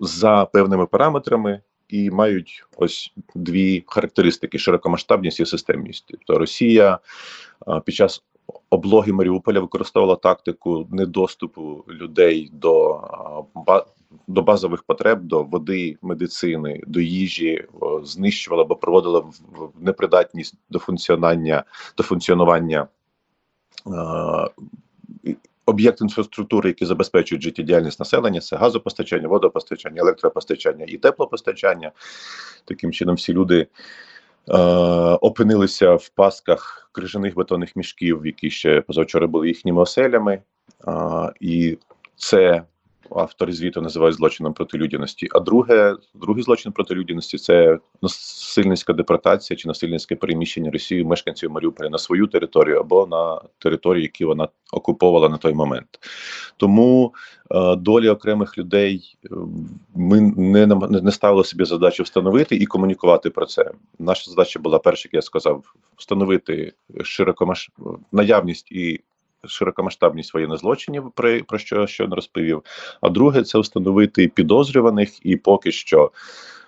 за 0.00 0.44
певними 0.44 0.86
параметрами. 0.86 1.60
І 1.88 2.10
мають 2.10 2.64
ось 2.76 3.14
дві 3.34 3.84
характеристики: 3.86 4.58
широкомасштабність 4.58 5.40
і 5.40 5.46
системність. 5.46 6.04
Тобто 6.10 6.38
Росія 6.38 6.98
під 7.84 7.94
час 7.94 8.22
облоги 8.70 9.12
Маріуполя 9.12 9.60
використовувала 9.60 10.16
тактику 10.16 10.86
недоступу 10.90 11.84
людей 11.88 12.50
до 12.52 13.00
до 14.26 14.42
базових 14.42 14.82
потреб, 14.82 15.22
до 15.22 15.42
води, 15.42 15.96
медицини, 16.02 16.80
до 16.86 17.00
їжі, 17.00 17.64
знищувала 18.02 18.62
або 18.62 18.76
проводила 18.76 19.18
в 19.18 19.72
непридатність 19.80 20.54
до 20.70 20.78
функціонування 20.78 21.64
до 21.96 22.02
функціонування. 22.02 22.88
Об'єкт 25.66 26.00
інфраструктури, 26.00 26.70
які 26.70 26.86
забезпечують 26.86 27.42
життєдіяльність 27.42 28.00
населення, 28.00 28.40
це 28.40 28.56
газопостачання, 28.56 29.28
водопостачання, 29.28 30.00
електропостачання 30.00 30.84
і 30.88 30.96
теплопостачання. 30.96 31.92
Таким 32.64 32.92
чином, 32.92 33.16
всі 33.16 33.32
люди 33.32 33.66
е, 34.48 34.56
опинилися 35.20 35.94
в 35.94 36.08
пасках 36.08 36.90
крижаних 36.92 37.34
бетонних 37.34 37.76
мішків, 37.76 38.26
які 38.26 38.50
ще 38.50 38.80
позавчора 38.80 39.26
були 39.26 39.48
їхніми 39.48 39.82
оселями, 39.82 40.42
е, 40.88 40.92
і 41.40 41.78
це 42.16 42.62
автори 43.10 43.52
звіту 43.52 43.80
називають 43.80 44.16
злочином 44.16 44.52
проти 44.52 44.78
людяності. 44.78 45.28
А 45.32 45.40
друге, 45.40 45.96
другий 46.14 46.44
злочин 46.44 46.72
проти 46.72 46.94
людяності 46.94 47.38
це 47.38 47.78
насильницька 48.02 48.92
депортація 48.92 49.56
чи 49.56 49.68
насильницьке 49.68 50.16
переміщення 50.16 50.70
Росії 50.70 51.04
мешканців 51.04 51.50
Маріуполя 51.50 51.88
на 51.88 51.98
свою 51.98 52.26
територію 52.26 52.80
або 52.80 53.06
на 53.06 53.40
територію, 53.58 54.02
які 54.02 54.24
вона 54.24 54.48
окуповувала 54.72 55.28
на 55.28 55.36
той 55.36 55.54
момент. 55.54 55.88
Тому 56.56 57.14
е, 57.50 57.76
долі 57.76 58.08
окремих 58.08 58.58
людей 58.58 59.16
е, 59.24 59.28
ми 59.94 60.20
не 60.20 60.66
не 60.86 61.12
ставили 61.12 61.44
собі 61.44 61.64
задачу 61.64 62.02
встановити 62.02 62.56
і 62.56 62.66
комунікувати 62.66 63.30
про 63.30 63.46
це. 63.46 63.70
Наша 63.98 64.30
задача 64.30 64.60
була 64.60 64.78
перша, 64.78 65.06
як 65.06 65.14
я 65.14 65.22
сказав, 65.22 65.74
встановити 65.96 66.72
широкомаш 67.04 67.70
наявність 68.12 68.72
і 68.72 69.00
широкомасштабність 69.46 70.34
воєнних 70.34 70.58
злочинів, 70.58 71.12
про, 71.14 71.44
про 71.44 71.58
що 71.58 71.86
щойно 71.86 72.16
розповів. 72.16 72.62
А 73.00 73.08
друге 73.08 73.42
це 73.42 73.58
встановити 73.58 74.28
підозрюваних, 74.28 75.26
і 75.26 75.36
поки 75.36 75.72
що 75.72 76.10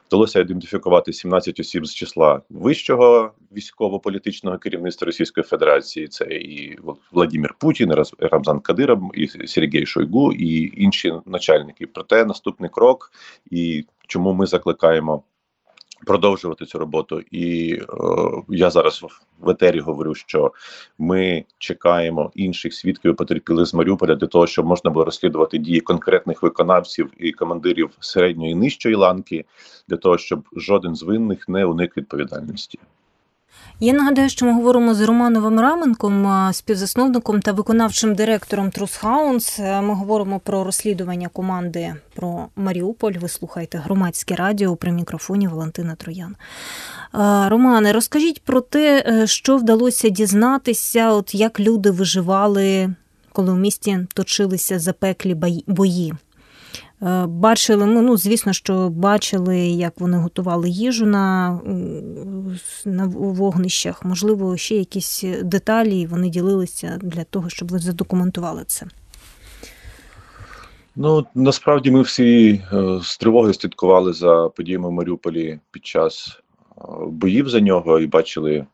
вдалося 0.09 0.41
ідентифікувати 0.41 1.13
17 1.13 1.61
осіб 1.61 1.87
з 1.87 1.95
числа 1.95 2.43
вищого 2.51 3.33
військово-політичного 3.57 4.59
керівництва 4.59 5.07
Російської 5.07 5.45
Федерації. 5.45 6.09
Це 6.09 6.25
і 6.25 6.79
Владимир 7.13 7.55
Путін, 7.59 7.93
і 7.93 8.27
Рамзан 8.27 8.61
Кадиров, 8.61 9.11
і 9.15 9.47
Сергій 9.47 9.87
Шойгу, 9.87 10.33
і 10.33 10.83
інші 10.83 11.15
начальники. 11.27 11.87
Проте 11.87 12.25
наступний 12.25 12.71
крок, 12.71 13.13
і 13.51 13.85
чому 14.07 14.33
ми 14.33 14.47
закликаємо 14.47 15.23
продовжувати 16.07 16.67
цю 16.67 16.79
роботу. 16.79 17.21
І 17.31 17.73
е, 17.75 17.85
я 18.49 18.71
зараз 18.71 19.05
в 19.41 19.51
етері 19.51 19.81
говорю, 19.81 20.15
що 20.15 20.53
ми 20.99 21.45
чекаємо 21.59 22.31
інших 22.35 22.75
свідків 22.75 23.11
і 23.11 23.15
потерпілих 23.15 23.67
з 23.67 23.75
Маріуполя 23.75 24.15
для 24.15 24.27
того, 24.27 24.47
щоб 24.47 24.67
можна 24.67 24.91
було 24.91 25.05
розслідувати 25.05 25.59
дії 25.59 25.81
конкретних 25.81 26.43
виконавців 26.43 27.11
і 27.19 27.33
командирів 27.33 27.91
середньої 28.01 28.53
і 28.53 28.55
нижчої 28.55 28.95
ланки, 28.95 29.45
для 29.89 29.97
того, 29.97 30.19
щоб 30.19 30.49
жоден 30.57 30.95
з 30.95 31.03
винних 31.03 31.49
не 31.49 31.65
уник 31.65 31.97
відповідальності. 31.97 32.79
Я 33.81 33.93
нагадаю, 33.93 34.29
що 34.29 34.47
ми 34.47 34.53
говоримо 34.53 34.95
з 34.95 35.01
Романовим 35.01 35.61
Раменком, 35.61 36.49
співзасновником 36.53 37.41
та 37.41 37.53
виконавчим 37.53 38.15
директором 38.15 38.71
Трусхаунс. 38.71 39.59
Ми 39.59 39.95
говоримо 39.95 40.39
про 40.39 40.65
розслідування 40.65 41.29
команди 41.29 41.95
про 42.15 42.47
Маріуполь. 42.57 43.13
Ви 43.13 43.29
слухаєте 43.29 43.79
громадське 43.79 44.35
радіо 44.35 44.77
при 44.77 44.93
мікрофоні 44.93 45.49
Валентина 45.49 45.95
Троян. 45.95 46.37
Романе, 47.49 47.93
розкажіть 47.93 48.43
про 48.43 48.61
те, 48.61 49.05
е, 49.07 49.27
що 49.27 49.57
вдалося 49.57 50.09
дізнатися, 50.09 51.13
от 51.13 51.35
як 51.35 51.61
люди 51.61 51.91
виживали, 51.91 52.95
коли 53.33 53.53
у 53.53 53.57
місті 53.57 53.99
точилися 54.15 54.79
запеклі 54.79 55.35
бої. 55.67 56.15
Е, 57.03 57.27
бачили, 57.27 57.87
ну, 57.87 58.03
ну, 58.03 58.17
звісно, 58.17 58.53
що 58.53 58.89
бачили, 58.89 59.59
як 59.59 60.01
вони 60.01 60.17
готували 60.17 60.71
їжу 60.71 61.07
на 61.07 61.61
на 62.85 63.07
вогнищах. 63.07 64.05
Можливо, 64.05 64.57
ще 64.57 64.75
якісь 64.75 65.25
деталі, 65.43 66.07
вони 66.07 66.29
ділилися 66.29 66.99
для 67.03 67.25
того, 67.25 67.49
щоб 67.49 67.71
ви 67.71 67.79
задокументували 67.79 68.65
це. 68.67 68.87
Ну 70.97 71.27
насправді 71.35 71.91
ми 71.91 72.03
всі 72.03 72.63
е, 72.73 73.01
з 73.03 73.19
тривогою 73.19 73.55
слідкували 73.55 74.13
за 74.13 74.49
подіями 74.49 74.89
в 74.89 74.93
Маріуполі 74.93 75.59
під 75.71 75.87
час 75.87 76.41
е, 76.79 76.83
боїв 77.07 77.49
за 77.49 77.61
нього 77.61 78.01
і 78.01 78.07
бачили 78.07 78.67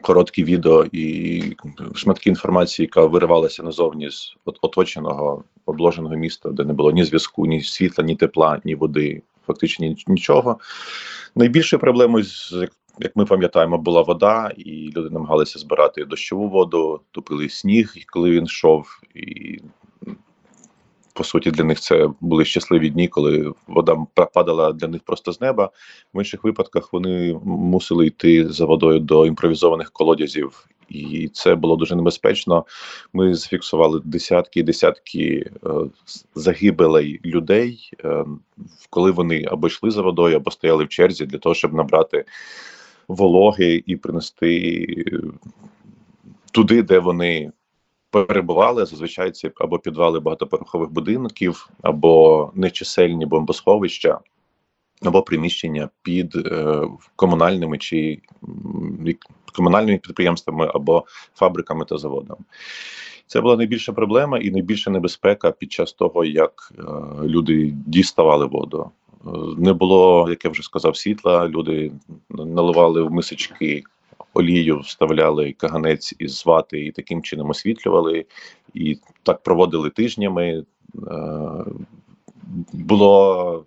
короткі 0.00 0.44
відео 0.44 0.84
і 0.92 1.42
шматки 1.94 2.30
інформації, 2.30 2.84
яка 2.84 3.06
виривалася 3.06 3.62
назовні 3.62 4.10
з 4.10 4.36
оточеного 4.44 5.44
обложеного 5.66 6.16
міста, 6.16 6.48
де 6.48 6.64
не 6.64 6.72
було 6.72 6.92
ні 6.92 7.04
зв'язку, 7.04 7.46
ні 7.46 7.62
світла, 7.62 8.04
ні 8.04 8.16
тепла, 8.16 8.60
ні 8.64 8.74
води, 8.74 9.22
фактично 9.46 9.94
нічого. 10.06 10.58
Найбільшою 11.34 11.80
проблемою 11.80 12.24
як 12.98 13.16
ми 13.16 13.24
пам'ятаємо, 13.24 13.78
була 13.78 14.02
вода, 14.02 14.52
і 14.56 14.92
люди 14.96 15.10
намагалися 15.10 15.58
збирати 15.58 16.04
дощову 16.04 16.48
воду, 16.48 17.00
тупили 17.10 17.48
сніг, 17.48 17.94
коли 18.06 18.30
він 18.30 18.44
йшов, 18.44 19.00
і 19.14 19.58
по 21.12 21.24
суті, 21.24 21.50
для 21.50 21.64
них 21.64 21.80
це 21.80 22.10
були 22.20 22.44
щасливі 22.44 22.90
дні, 22.90 23.08
коли 23.08 23.52
вода 23.66 23.96
падала 24.34 24.72
для 24.72 24.88
них 24.88 25.02
просто 25.02 25.32
з 25.32 25.40
неба. 25.40 25.70
В 26.14 26.18
інших 26.18 26.44
випадках 26.44 26.92
вони 26.92 27.40
мусили 27.44 28.06
йти 28.06 28.48
за 28.48 28.64
водою 28.64 28.98
до 28.98 29.26
імпровізованих 29.26 29.90
колодязів 29.90 30.68
і 30.92 31.30
це 31.32 31.54
було 31.54 31.76
дуже 31.76 31.96
небезпечно. 31.96 32.64
Ми 33.12 33.34
зафіксували 33.34 34.00
десятки 34.04 34.60
і 34.60 34.62
десятки 34.62 35.50
е, 35.64 35.68
загибелей 36.34 37.20
людей, 37.24 37.90
е, 38.04 38.24
коли 38.90 39.10
вони 39.10 39.44
або 39.50 39.66
йшли 39.66 39.90
за 39.90 40.02
водою, 40.02 40.36
або 40.36 40.50
стояли 40.50 40.84
в 40.84 40.88
черзі 40.88 41.26
для 41.26 41.38
того, 41.38 41.54
щоб 41.54 41.74
набрати 41.74 42.24
вологи 43.08 43.82
і 43.86 43.96
принести 43.96 44.96
туди, 46.52 46.82
де 46.82 46.98
вони 46.98 47.52
перебували. 48.12 48.86
Зазвичай 48.86 49.30
це 49.30 49.50
або 49.56 49.78
підвали 49.78 50.20
багатоповерхових 50.20 50.90
будинків, 50.90 51.68
або 51.82 52.50
нечисельні 52.54 53.26
бомбосховища, 53.26 54.18
або 55.02 55.22
приміщення 55.22 55.88
під 56.02 56.36
е, 56.36 56.82
комунальними 57.16 57.78
чи 57.78 58.20
комунальними 59.52 59.98
підприємствами 59.98 60.70
або 60.74 61.04
фабриками 61.34 61.84
та 61.84 61.98
заводами. 61.98 62.40
Це 63.26 63.40
була 63.40 63.56
найбільша 63.56 63.92
проблема 63.92 64.38
і 64.38 64.50
найбільша 64.50 64.90
небезпека 64.90 65.50
під 65.50 65.72
час 65.72 65.92
того, 65.92 66.24
як 66.24 66.72
е, 66.78 66.82
люди 67.24 67.74
діставали 67.86 68.46
воду. 68.46 68.90
Е, 69.26 69.28
не 69.58 69.72
було, 69.72 70.26
як 70.30 70.44
я 70.44 70.50
вже 70.50 70.62
сказав, 70.62 70.96
світла. 70.96 71.48
Люди 71.48 71.92
наливали 72.30 73.02
в 73.02 73.10
мисочки 73.10 73.82
олію, 74.34 74.78
вставляли 74.78 75.52
каганець 75.52 76.14
із 76.18 76.46
вати 76.46 76.84
і 76.84 76.92
таким 76.92 77.22
чином 77.22 77.50
освітлювали, 77.50 78.26
і 78.74 78.98
так 79.22 79.42
проводили 79.42 79.90
тижнями. 79.90 80.64
Е, 81.06 81.64
було 82.72 83.66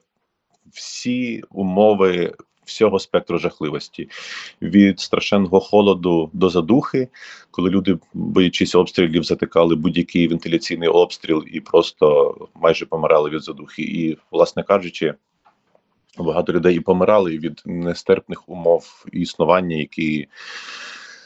всі 0.71 1.43
умови 1.51 2.33
всього 2.65 2.99
спектру 2.99 3.37
жахливості 3.37 4.09
від 4.61 4.99
страшенного 4.99 5.59
холоду 5.59 6.29
до 6.33 6.49
задухи, 6.49 7.07
коли 7.51 7.69
люди, 7.69 7.97
боячись 8.13 8.75
обстрілів, 8.75 9.23
затикали 9.23 9.75
будь-який 9.75 10.27
вентиляційний 10.27 10.89
обстріл 10.89 11.43
і 11.47 11.59
просто 11.59 12.35
майже 12.55 12.85
помирали 12.85 13.29
від 13.29 13.43
задухи. 13.43 13.81
І, 13.81 14.17
власне 14.31 14.63
кажучи, 14.63 15.13
багато 16.23 16.53
людей 16.53 16.75
і 16.75 16.79
помирали 16.79 17.37
від 17.37 17.61
нестерпних 17.65 18.49
умов 18.49 19.05
існування, 19.11 19.75
які 19.75 20.27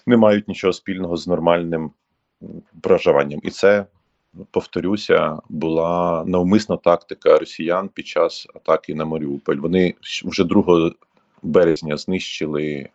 не 0.06 0.18
мають 0.18 0.48
нічого 0.48 0.74
спільного 0.74 1.18
з 1.18 1.28
нормальним 1.28 1.92
проживанням, 2.82 3.40
і 3.44 3.50
це 3.50 3.86
повторюся, 4.52 5.38
була 5.50 6.24
навмисна 6.28 6.78
тактика 6.78 7.38
росіян 7.38 7.90
під 7.94 8.08
час 8.08 8.48
атаки 8.56 8.96
на 8.96 9.06
Маріуполь. 9.06 9.56
Вони 9.56 9.94
вже 10.26 10.44
2 10.44 10.92
березня 11.44 11.98
знищили 11.98 12.66
е, 12.66 12.90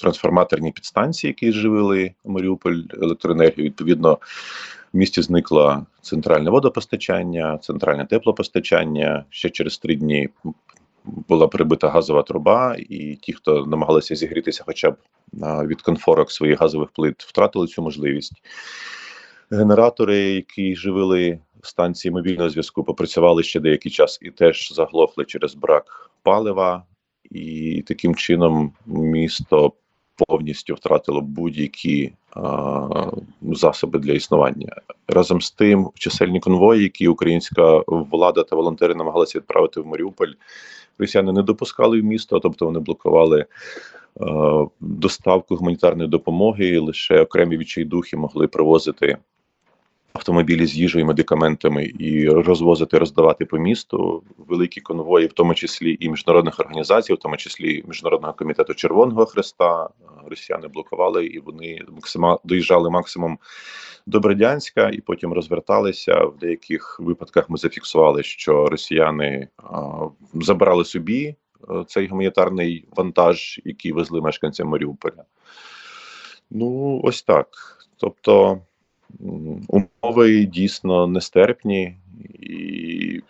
трансформаторні 0.00 0.72
підстанції, 0.72 1.28
які 1.28 1.52
живили 1.52 2.12
Маріуполь 2.24 2.76
електроенергію. 3.02 3.66
Відповідно, 3.66 4.18
в 4.92 4.96
місті 4.96 5.22
зникло 5.22 5.86
центральне 6.00 6.50
водопостачання, 6.50 7.58
центральне 7.58 8.06
теплопостачання. 8.06 9.24
Ще 9.30 9.50
через 9.50 9.78
три 9.78 9.94
дні 9.96 10.28
була 11.04 11.48
прибита 11.48 11.88
газова 11.88 12.22
труба, 12.22 12.76
і 12.78 13.18
ті, 13.22 13.32
хто 13.32 13.66
намагалися 13.66 14.14
зігрітися, 14.14 14.62
хоча 14.66 14.90
б 14.90 14.96
від 15.66 15.82
конфорок 15.82 16.30
своїх 16.30 16.60
газових 16.60 16.90
плит, 16.90 17.22
втратили 17.22 17.66
цю 17.66 17.82
можливість. 17.82 18.32
Генератори, 19.50 20.18
які 20.18 20.76
живили 20.76 21.38
станції 21.62 22.12
мобільного 22.12 22.50
зв'язку, 22.50 22.84
попрацювали 22.84 23.42
ще 23.42 23.60
деякий 23.60 23.92
час 23.92 24.18
і 24.22 24.30
теж 24.30 24.72
заглохли 24.72 25.24
через 25.24 25.54
брак 25.54 26.10
палива, 26.22 26.84
і 27.30 27.84
таким 27.86 28.14
чином 28.14 28.72
місто 28.86 29.72
повністю 30.16 30.74
втратило 30.74 31.20
будь-які 31.20 32.12
засоби 33.42 33.98
для 33.98 34.12
існування. 34.12 34.76
Разом 35.08 35.40
з 35.40 35.50
тим, 35.50 35.90
чисельні 35.94 36.40
конвої, 36.40 36.82
які 36.82 37.08
українська 37.08 37.82
влада 37.86 38.42
та 38.42 38.56
волонтери 38.56 38.94
намагалися 38.94 39.38
відправити 39.38 39.80
в 39.80 39.86
Маріуполь, 39.86 40.32
росіяни 40.98 41.32
не 41.32 41.42
допускали 41.42 42.00
в 42.00 42.04
місто, 42.04 42.40
тобто 42.40 42.64
вони 42.64 42.78
блокували. 42.78 43.46
Доставку 44.80 45.56
гуманітарної 45.56 46.08
допомоги 46.08 46.78
лише 46.78 47.22
окремі 47.22 47.56
відчайдухи 47.56 48.16
могли 48.16 48.46
привозити 48.46 49.18
автомобілі 50.18 50.66
з 50.66 50.74
їжею, 50.74 51.06
медикаментами 51.06 51.92
і 51.98 52.28
розвозити, 52.28 52.98
роздавати 52.98 53.44
по 53.44 53.58
місту 53.58 54.22
великі 54.38 54.80
конвої, 54.80 55.26
в 55.26 55.32
тому 55.32 55.54
числі 55.54 55.96
і 56.00 56.10
міжнародних 56.10 56.60
організацій, 56.60 57.14
в 57.14 57.18
тому 57.18 57.36
числі 57.36 57.84
міжнародного 57.88 58.34
комітету 58.34 58.74
Червоного 58.74 59.26
Хреста. 59.26 59.88
Росіяни 60.26 60.68
блокували 60.68 61.26
і 61.26 61.40
вони 61.40 61.82
максима 61.88 62.38
доїжджали 62.44 62.90
максимум 62.90 63.38
до 64.06 64.20
Бердянська 64.20 64.88
і 64.88 65.00
потім 65.00 65.32
розверталися. 65.32 66.24
В 66.24 66.38
деяких 66.38 67.00
випадках 67.00 67.50
ми 67.50 67.56
зафіксували, 67.56 68.22
що 68.22 68.66
росіяни 68.66 69.48
а, 69.56 69.90
забрали 70.34 70.84
собі 70.84 71.34
а, 71.68 71.84
цей 71.84 72.06
гуманітарний 72.06 72.84
вантаж, 72.96 73.60
який 73.64 73.92
везли 73.92 74.20
мешканцям 74.20 74.68
Маріуполя. 74.68 75.24
Ну, 76.50 77.00
ось 77.04 77.22
так. 77.22 77.46
Тобто 77.96 78.60
умови 79.68 80.44
дійсно 80.44 81.06
нестерпні, 81.06 81.96
і 82.40 83.20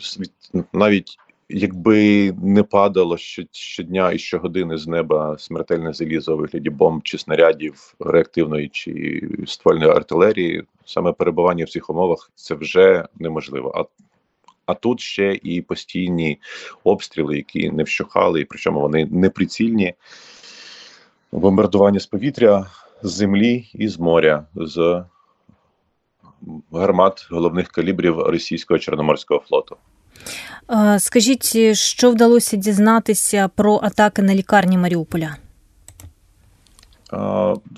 навіть 0.72 1.18
якби 1.48 2.32
не 2.42 2.62
падало 2.62 3.16
щодня 3.52 4.12
і 4.12 4.18
щогодини 4.18 4.78
з 4.78 4.86
неба 4.86 5.36
смертельне 5.38 5.92
залізо 5.92 6.34
у 6.34 6.38
вигляді 6.38 6.70
бомб 6.70 7.02
чи 7.02 7.18
снарядів 7.18 7.94
реактивної 8.00 8.68
чи 8.68 9.22
ствольної 9.46 9.90
артилерії, 9.90 10.64
саме 10.84 11.12
перебування 11.12 11.64
в 11.64 11.68
цих 11.68 11.90
умовах 11.90 12.30
це 12.34 12.54
вже 12.54 13.04
неможливо. 13.18 13.72
А 13.76 13.84
а 14.66 14.74
тут 14.74 15.00
ще 15.00 15.38
і 15.42 15.62
постійні 15.62 16.38
обстріли, 16.84 17.36
які 17.36 17.70
не 17.70 17.82
вщухали, 17.82 18.40
і 18.40 18.44
причому 18.44 18.80
вони 18.80 19.06
неприцільні. 19.06 19.94
Бомбардування 21.32 22.00
з 22.00 22.06
повітря, 22.06 22.66
з 23.02 23.10
землі 23.10 23.70
і 23.74 23.88
з 23.88 23.98
моря. 23.98 24.46
з 24.54 25.04
гармат 26.72 27.26
головних 27.30 27.68
калібрів 27.68 28.18
російського 28.18 28.78
чорноморського 28.78 29.40
флоту. 29.48 29.76
Скажіть, 30.98 31.76
що 31.76 32.10
вдалося 32.10 32.56
дізнатися 32.56 33.50
про 33.54 33.80
атаки 33.82 34.22
на 34.22 34.34
лікарні 34.34 34.78
Маріуполя? 34.78 35.36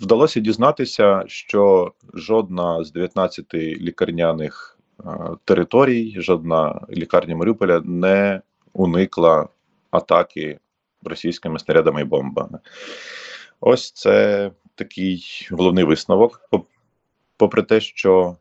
Вдалося 0.03 0.40
дізнатися, 0.40 1.25
що 1.27 1.92
жодна 2.14 2.85
з 2.85 2.92
19 2.92 3.55
лікарняних 3.55 4.79
територій, 5.44 6.14
жодна 6.20 6.81
лікарня 6.90 7.37
Маріуполя 7.37 7.81
не 7.85 8.40
уникла 8.73 9.49
атаки 9.90 10.59
російськими 11.03 11.59
снарядами 11.59 12.01
і 12.01 12.05
бомбами. 12.05 12.59
Ось 13.61 13.92
це 13.92 14.51
такий 14.75 15.49
головний 15.51 15.85
висновок. 15.85 16.51
Попри 17.37 17.62
те, 17.62 17.81
що 17.81 18.37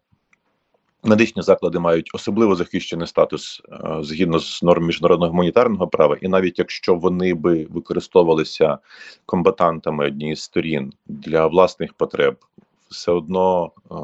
Медичні 1.03 1.41
заклади 1.41 1.79
мають 1.79 2.09
особливо 2.13 2.55
захищений 2.55 3.07
статус 3.07 3.61
е, 3.71 3.97
згідно 4.01 4.39
з 4.39 4.63
норм 4.63 4.85
міжнародного 4.85 5.31
гуманітарного 5.31 5.87
права, 5.87 6.17
і 6.21 6.27
навіть 6.27 6.59
якщо 6.59 6.95
вони 6.95 7.33
би 7.33 7.67
використовувалися 7.69 8.77
комбатантами 9.25 10.05
однієї 10.05 10.35
з 10.35 10.41
сторін 10.41 10.93
для 11.07 11.47
власних 11.47 11.93
потреб, 11.93 12.35
все 12.89 13.11
одно 13.11 13.71
е, 13.91 13.95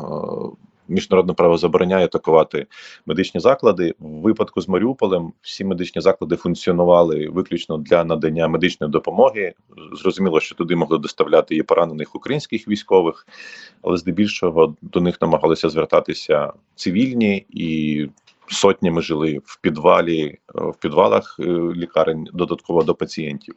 міжнародне 0.87 1.33
право 1.33 1.57
забороняє 1.57 2.05
атакувати 2.05 2.67
медичні 3.05 3.41
заклади. 3.41 3.93
В 3.99 4.21
випадку 4.21 4.61
з 4.61 4.67
Маріуполем 4.67 5.33
всі 5.41 5.65
медичні 5.65 6.01
заклади 6.01 6.35
функціонували 6.35 7.29
виключно 7.29 7.77
для 7.77 8.03
надання 8.03 8.47
медичної 8.47 8.91
допомоги. 8.91 9.53
Зрозуміло, 9.93 10.39
що 10.39 10.55
туди 10.55 10.75
могли 10.75 10.97
доставляти 10.97 11.55
і 11.55 11.63
поранених 11.63 12.15
українських 12.15 12.67
військових, 12.67 13.27
але 13.81 13.97
здебільшого 13.97 14.75
до 14.81 15.01
них 15.01 15.21
намагалися 15.21 15.69
звертатися 15.69 16.53
цивільні 16.75 17.45
і. 17.49 18.07
Сотнями 18.47 19.01
жили 19.01 19.41
в 19.45 19.61
підвалі 19.61 20.37
в 20.53 20.75
підвалах 20.79 21.37
е, 21.39 21.43
лікарень 21.75 22.27
додатково 22.33 22.83
до 22.83 22.95
пацієнтів. 22.95 23.55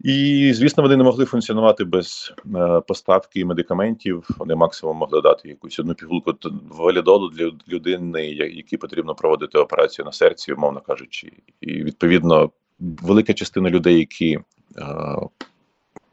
І 0.00 0.52
звісно, 0.54 0.82
вони 0.82 0.96
не 0.96 1.04
могли 1.04 1.24
функціонувати 1.24 1.84
без 1.84 2.34
е, 2.56 2.80
поставки 2.80 3.44
медикаментів. 3.44 4.28
Вони 4.38 4.54
максимум 4.54 4.96
могли 4.96 5.20
дати 5.20 5.48
якусь 5.48 5.78
одну 5.78 5.94
пігулку 5.94 6.34
валідолу 6.70 7.28
для 7.28 7.52
людини, 7.68 8.26
якій 8.26 8.76
потрібно 8.76 9.14
проводити 9.14 9.58
операцію 9.58 10.04
на 10.04 10.12
серці, 10.12 10.52
умовно 10.52 10.80
кажучи, 10.80 11.32
і 11.60 11.72
відповідно 11.72 12.50
велика 12.78 13.34
частина 13.34 13.70
людей, 13.70 13.98
які 13.98 14.34
е, 14.34 14.42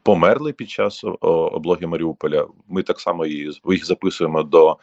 померли 0.02 0.52
під 0.52 0.70
час 0.70 1.04
облоги 1.20 1.86
Маріуполя. 1.86 2.46
Ми 2.68 2.82
так 2.82 3.00
само 3.00 3.26
їх 3.26 3.86
записуємо 3.86 4.42
до 4.42 4.76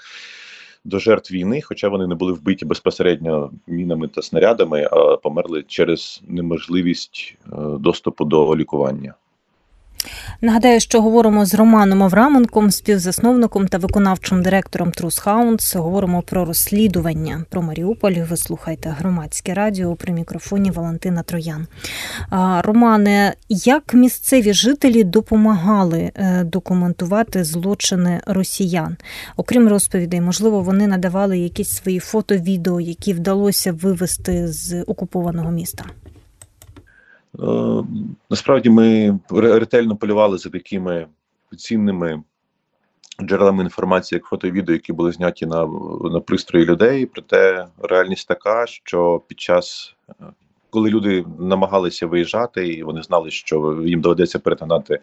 до 0.90 1.00
жертв 1.00 1.34
війни, 1.34 1.62
хоча 1.62 1.90
вони 1.90 2.08
не 2.08 2.16
були 2.16 2.34
вбиті 2.34 2.66
безпосередньо 2.66 3.52
мінами 3.68 4.08
та 4.08 4.22
снарядами, 4.22 4.88
а 4.92 5.18
померли 5.18 5.64
через 5.68 6.22
неможливість 6.28 7.38
е, 7.46 7.56
доступу 7.80 8.26
до 8.26 8.56
лікування. 8.56 9.14
Нагадаю, 10.42 10.80
що 10.80 11.02
говоримо 11.02 11.46
з 11.46 11.54
Романом 11.54 12.04
Авраменком, 12.04 12.72
співзасновником 12.72 13.68
та 13.68 13.78
виконавчим 13.78 14.44
директором 14.44 14.92
Трус 14.92 15.20
Хаунс. 15.20 15.76
Говоримо 15.76 16.22
про 16.22 16.46
розслідування 16.46 17.46
про 17.50 17.62
Маріуполь. 17.62 18.14
Ви 18.14 18.38
слухаєте 18.38 18.96
громадське 19.00 19.54
радіо 19.54 19.96
при 19.96 20.14
мікрофоні 20.14 20.72
Валентина 20.72 21.24
Троян. 21.24 21.68
Романе, 22.62 23.34
як 23.50 23.94
місцеві 23.94 24.54
жителі 24.54 25.04
допомагали 25.04 26.12
е, 26.16 26.44
документувати 26.44 27.44
злочини 27.44 28.22
росіян? 28.26 28.98
Окрім 29.38 29.68
розповідей, 29.68 30.22
можливо, 30.22 30.62
вони 30.62 30.88
надавали 30.88 31.40
якісь 31.40 31.70
свої 31.70 32.00
фото, 32.00 32.36
відео, 32.36 32.80
які 32.82 33.14
вдалося 33.14 33.72
вивести 33.72 34.48
з 34.48 34.82
окупованого 34.82 35.52
міста. 35.52 35.86
Насправді 38.30 38.70
ми 38.70 39.20
ретельно 39.30 39.96
полювали 39.96 40.38
за 40.38 40.50
такими 40.50 41.08
цінними 41.58 42.24
джерелами 43.22 43.64
інформації, 43.64 44.18
як 44.18 44.26
фото 44.26 44.48
і 44.48 44.52
відео, 44.52 44.74
які 44.74 44.94
були 44.94 45.12
зняті 45.12 45.46
на 45.46 45.68
на 46.12 46.20
пристрої 46.20 46.66
людей. 46.66 47.06
Проте 47.06 47.68
реальність 47.84 48.28
така, 48.28 48.68
що 48.68 49.22
під 49.28 49.40
час 49.40 49.96
е, 50.10 50.14
коли 50.70 50.90
люди 50.90 51.26
намагалися 51.40 52.08
виїжджати, 52.08 52.68
і 52.68 52.84
вони 52.84 53.04
знали, 53.04 53.32
що 53.32 53.84
їм 53.86 54.02
доведеться 54.02 54.40
перетинати 54.40 55.00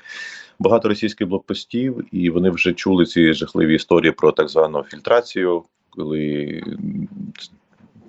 багато 0.59 0.89
російських 0.89 1.29
блокпостів, 1.29 2.05
і 2.13 2.31
вони 2.31 2.51
вже 2.51 2.73
чули 2.73 3.07
ці 3.07 3.33
жахливі 3.33 3.75
історії 3.75 4.13
про 4.13 4.33
так 4.33 4.49
звану 4.49 4.83
фільтрацію, 4.83 5.65
коли 5.91 6.63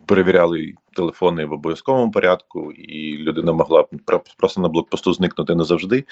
перевіряли 0.05 0.73
телефони 0.97 1.45
в 1.45 1.53
обов'язковому 1.53 2.11
порядку, 2.11 2.71
і 2.71 3.17
людина 3.17 3.53
могла 3.53 3.85
просто 4.37 4.61
на 4.61 4.67
блокпосту 4.67 5.13
зникнути 5.13 5.55
назавжди. 5.55 6.03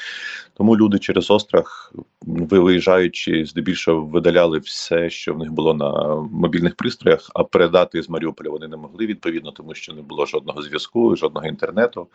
Тому 0.54 0.78
люди 0.78 1.00
через 1.00 1.32
острах, 1.32 1.94
виїжджаючи, 2.22 3.46
здебільшого 3.46 4.02
видаляли 4.02 4.60
все, 4.60 5.10
що 5.10 5.34
в 5.34 5.38
них 5.38 5.52
було 5.52 5.74
на 5.74 6.16
мобільних 6.32 6.76
пристроях, 6.76 7.32
а 7.34 7.44
передати 7.44 8.02
з 8.02 8.10
Маріуполя 8.10 8.50
вони 8.50 8.68
не 8.68 8.78
могли 8.78 9.06
відповідно, 9.06 9.52
тому 9.52 9.74
що 9.74 9.94
не 9.94 10.02
було 10.02 10.26
жодного 10.26 10.62
зв'язку, 10.62 11.16
жодного 11.16 11.48
інтернету. 11.48 12.08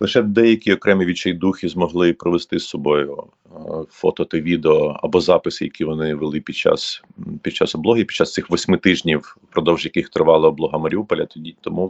Лише 0.00 0.22
деякі 0.22 0.74
окремі 0.74 1.04
відчайдухи 1.04 1.68
змогли 1.68 2.12
провести 2.12 2.58
з 2.58 2.68
собою 2.68 3.22
е, 3.46 3.58
фото 3.90 4.24
та 4.24 4.40
відео 4.40 4.96
або 5.02 5.20
записи, 5.20 5.64
які 5.64 5.84
вони 5.84 6.14
вели 6.14 6.40
під 6.40 6.56
час 6.56 7.02
під 7.42 7.54
час 7.54 7.74
облоги, 7.74 8.04
під 8.04 8.16
час 8.16 8.32
цих 8.32 8.50
восьми 8.50 8.76
тижнів, 8.76 9.36
впродовж 9.50 9.84
яких 9.84 10.08
тривала 10.08 10.48
облога 10.48 10.78
Маріуполя. 10.78 11.26
Тоді 11.26 11.56
тому 11.60 11.89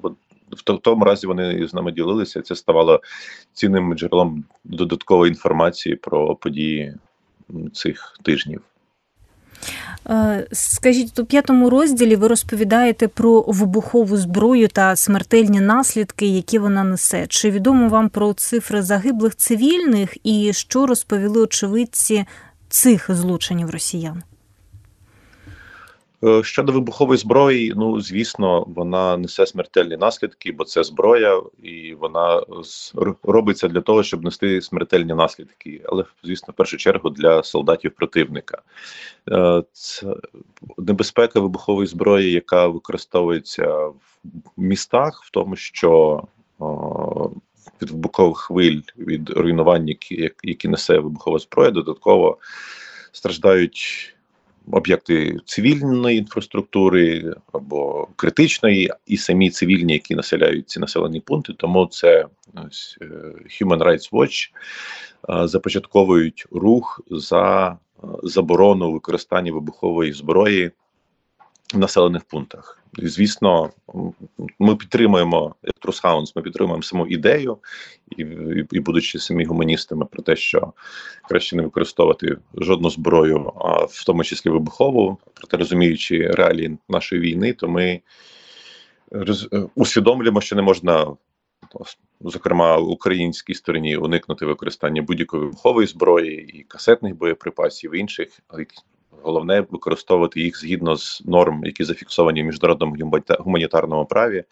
в 0.51 0.79
тому 0.83 1.05
разі 1.05 1.27
вони 1.27 1.69
з 1.69 1.75
нами 1.75 1.93
ділилися. 1.93 2.43
Це 2.43 2.57
ставало 2.57 3.01
цінним 3.53 3.95
джерелом 3.95 4.45
додаткової 4.65 5.31
інформації 5.31 5.97
про 5.97 6.37
події 6.37 6.95
цих 7.73 8.19
тижнів. 8.23 8.63
Е, 10.09 10.47
скажіть, 10.53 11.19
у 11.19 11.25
п'ятому 11.25 11.71
розділі 11.71 12.17
ви 12.17 12.29
розповідаєте 12.29 13.09
про 13.09 13.41
вибухову 13.41 14.17
зброю 14.17 14.69
та 14.69 14.97
смертельні 14.97 15.61
наслідки, 15.61 16.27
які 16.27 16.59
вона 16.59 16.85
несе. 16.85 17.27
Чи 17.29 17.51
відомо 17.51 17.89
вам 17.89 18.09
про 18.09 18.33
цифри 18.33 18.83
загиблих 18.83 19.37
цивільних 19.37 20.17
і 20.25 20.53
що 20.53 20.87
розповіли 20.87 21.41
очевидці 21.41 22.25
цих 22.69 23.11
злочинів 23.11 23.71
росіян? 23.71 24.23
Е, 26.25 26.43
щодо 26.43 26.73
вибухової 26.73 27.19
зброї, 27.19 27.73
ну 27.77 28.01
звісно, 28.01 28.65
вона 28.69 29.17
несе 29.17 29.47
смертельні 29.47 29.97
наслідки, 29.97 30.53
бо 30.53 30.65
це 30.65 30.85
зброя, 30.85 31.43
і 31.63 31.95
вона 31.95 32.43
робиться 33.23 33.69
для 33.69 33.81
того, 33.81 34.03
щоб 34.03 34.25
нести 34.25 34.63
смертельні 34.63 35.15
наслідки. 35.15 35.83
Але 35.85 36.05
звісно, 36.25 36.53
в 36.53 36.57
першу 36.57 36.77
чергу 36.77 37.11
для 37.11 37.43
солдатів 37.43 37.91
противника. 37.91 38.63
Е, 39.29 39.63
це 39.73 40.15
небезпека 40.79 41.41
вибухової 41.41 41.87
зброї, 41.87 42.33
яка 42.33 42.67
використовується 42.67 43.69
в 43.69 43.95
містах, 44.57 45.23
в 45.25 45.31
тому, 45.31 45.57
що 45.57 46.23
від 47.83 47.91
вибухових 47.91 48.39
хвиль 48.39 48.81
від 48.99 49.31
руйнувань, 49.31 49.89
які, 49.89 50.31
які 50.43 50.69
несе 50.69 50.99
вибухова 50.99 51.39
зброя, 51.39 51.71
додатково 51.71 52.39
страждають 53.13 54.15
об'єкти 54.73 55.37
цивільної 55.45 56.19
інфраструктури 56.19 57.35
або 57.53 58.09
критичної, 58.17 58.91
і 59.07 59.17
самі 59.17 59.51
цивільні, 59.51 59.93
які 59.93 60.15
населяють 60.15 60.69
ці 60.71 60.81
населені 60.81 61.21
пункти. 61.21 61.53
Тому 61.57 61.87
це 61.87 62.27
ось, 62.67 62.99
е, 63.03 63.05
Human 63.61 63.79
Rights 63.79 64.11
Watch 64.13 64.51
започатковують 65.49 66.47
рух 66.51 67.01
за 67.11 67.77
заборону 68.23 68.93
використання 68.93 69.53
вибухової 69.53 70.13
зброї 70.13 70.71
населених 71.79 72.25
пунктах. 72.25 72.79
І, 72.99 73.09
Звісно, 73.09 73.71
ми 74.59 74.77
підтримуємо 74.77 75.55
Трусхаунс, 75.83 76.37
ми 76.37 76.43
підтримуємо 76.43 76.83
саму 76.83 77.07
ідею, 77.07 77.59
і, 78.17 78.23
і, 78.23 78.67
і 78.73 78.81
будучи 78.81 79.19
самі 79.19 79.45
гуманістами, 79.45 80.07
про 80.07 80.23
те, 80.23 80.37
що 80.37 80.73
краще 81.29 81.57
не 81.57 81.63
використовувати 81.63 82.37
жодну 82.55 82.91
зброю, 82.91 83.53
а 83.57 83.85
в 83.85 84.05
тому 84.07 84.25
числі 84.25 84.51
вибухову, 84.51 85.19
проте 85.35 85.57
розуміючи 85.57 86.27
реалії 86.27 86.79
нашої 86.89 87.21
війни, 87.21 87.53
то 87.53 87.69
ми 87.69 88.01
роз, 89.11 89.49
усвідомлюємо, 89.75 90.41
що 90.41 90.57
не 90.57 90.63
можна. 90.63 91.17
Зокрема, 92.21 92.77
українській 92.77 93.55
стороні 93.55 93.97
уникнути 93.97 94.47
використання 94.47 95.03
будь-якої 95.03 95.43
вибухової 95.43 95.87
зброї 95.87 96.59
і 96.59 96.63
касетних 96.63 97.17
боєприпасів 97.17 97.95
і 97.95 97.99
інших 97.99 98.41
Головне 99.23 99.67
використовувати 99.71 100.41
їх 100.41 100.61
згідно 100.61 100.97
з 100.97 101.23
норм, 101.25 101.65
які 101.65 101.85
зафіксовані 101.85 102.43
в 102.43 102.47
міжнародному 102.47 102.97
гуманітарному 103.39 104.07
праві. 104.07 104.45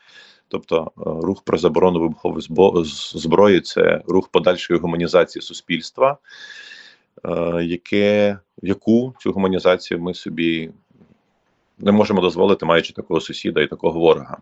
Тобто 0.49 0.93
е, 0.99 1.01
рух 1.05 1.43
про 1.45 1.59
заборону 1.59 2.01
вибухової 2.01 2.43
зброї 3.15 3.61
це 3.61 4.03
рух 4.07 4.29
подальшої 4.29 4.81
гуманізації 4.81 5.43
суспільства, 5.43 6.19
е, 7.25 7.65
яке 7.65 8.39
яку 8.63 9.15
цю 9.21 9.33
гуманізацію 9.33 10.01
ми 10.01 10.15
собі 10.15 10.71
не 11.79 11.93
можемо 11.93 12.21
дозволити, 12.21 12.67
маючи 12.67 12.93
такого 12.93 13.21
сусіда 13.21 13.63
і 13.63 13.67
такого 13.67 14.01
ворога. 14.01 14.39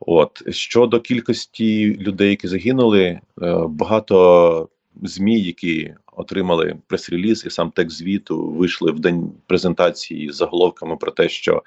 От 0.00 0.54
щодо 0.54 1.00
кількості 1.00 1.96
людей, 1.96 2.30
які 2.30 2.48
загинули, 2.48 3.04
е, 3.04 3.20
багато 3.68 4.68
змі, 5.02 5.40
які 5.40 5.94
отримали 6.12 6.76
прес-реліз 6.86 7.44
і 7.46 7.50
сам 7.50 7.70
текст 7.70 7.96
звіту 7.96 8.50
вийшли 8.50 8.92
в 8.92 9.00
день 9.00 9.32
презентації 9.46 10.32
з 10.32 10.36
заголовками 10.36 10.96
про 10.96 11.10
те, 11.12 11.28
що 11.28 11.62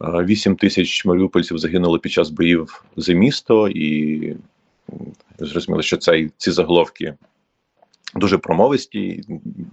8 0.00 0.56
тисяч 0.56 1.04
маріупольців 1.04 1.58
загинули 1.58 1.98
під 1.98 2.12
час 2.12 2.30
боїв 2.30 2.84
за 2.96 3.12
місто, 3.12 3.68
і 3.68 4.36
зрозуміло, 5.38 5.82
що 5.82 5.96
це 5.96 6.28
ці 6.36 6.50
заголовки. 6.50 7.14
Дуже 8.14 8.38
промовисті, 8.38 9.22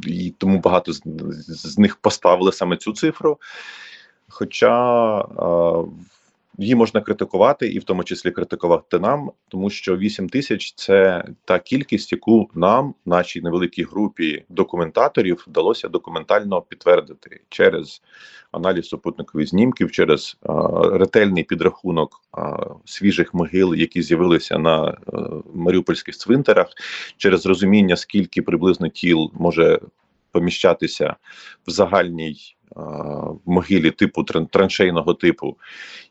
і 0.07 0.33
тому 0.37 0.59
багато 0.59 0.93
з, 0.93 1.01
з 1.47 1.77
них 1.77 1.95
поставили 1.95 2.51
саме 2.51 2.77
цю 2.77 2.93
цифру. 2.93 3.37
Хоча 4.27 5.25
Її 6.57 6.75
можна 6.75 7.01
критикувати, 7.01 7.67
і 7.67 7.79
в 7.79 7.83
тому 7.83 8.03
числі 8.03 8.31
критикувати 8.31 8.99
нам, 8.99 9.31
тому 9.47 9.69
що 9.69 9.97
8 9.97 10.29
тисяч 10.29 10.73
це 10.73 11.25
та 11.45 11.59
кількість, 11.59 12.11
яку 12.11 12.49
нам, 12.53 12.95
нашій 13.05 13.41
невеликій 13.41 13.83
групі 13.83 14.43
документаторів, 14.49 15.45
вдалося 15.47 15.87
документально 15.87 16.61
підтвердити 16.61 17.41
через 17.49 18.01
аналіз 18.51 18.87
супутникових 18.87 19.47
знімків, 19.47 19.91
через 19.91 20.37
а, 20.41 20.79
ретельний 20.97 21.43
підрахунок 21.43 22.21
а, 22.31 22.57
свіжих 22.85 23.33
могил, 23.33 23.75
які 23.75 24.01
з'явилися 24.01 24.57
на 24.57 24.77
а, 24.77 24.97
маріупольських 25.53 26.17
цвинтарах, 26.17 26.67
через 27.17 27.45
розуміння, 27.45 27.95
скільки 27.95 28.41
приблизно 28.41 28.87
тіл 28.87 29.31
може 29.33 29.79
поміщатися 30.35 31.15
в 31.67 31.71
загальній 31.71 32.55
могилі 33.45 33.91
типу 33.91 34.23
траншейного 34.23 35.13
типу, 35.13 35.57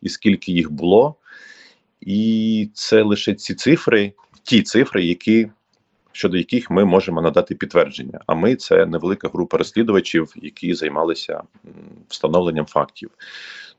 і 0.03 0.09
скільки 0.09 0.53
їх 0.53 0.71
було. 0.71 1.15
І 2.01 2.69
це 2.75 3.03
лише 3.03 3.35
ці 3.35 3.55
цифри, 3.55 4.13
ті 4.43 4.63
цифри, 4.63 5.05
які 5.05 5.49
щодо 6.13 6.37
яких 6.37 6.71
ми 6.71 6.85
можемо 6.85 7.23
надати 7.23 7.55
підтвердження. 7.55 8.21
А 8.27 8.35
ми 8.35 8.57
це 8.57 8.87
невелика 8.87 9.29
група 9.29 9.59
розслідувачів, 9.59 10.33
які 10.37 10.75
займалися 10.75 11.43
встановленням 12.09 12.67
фактів. 12.67 13.11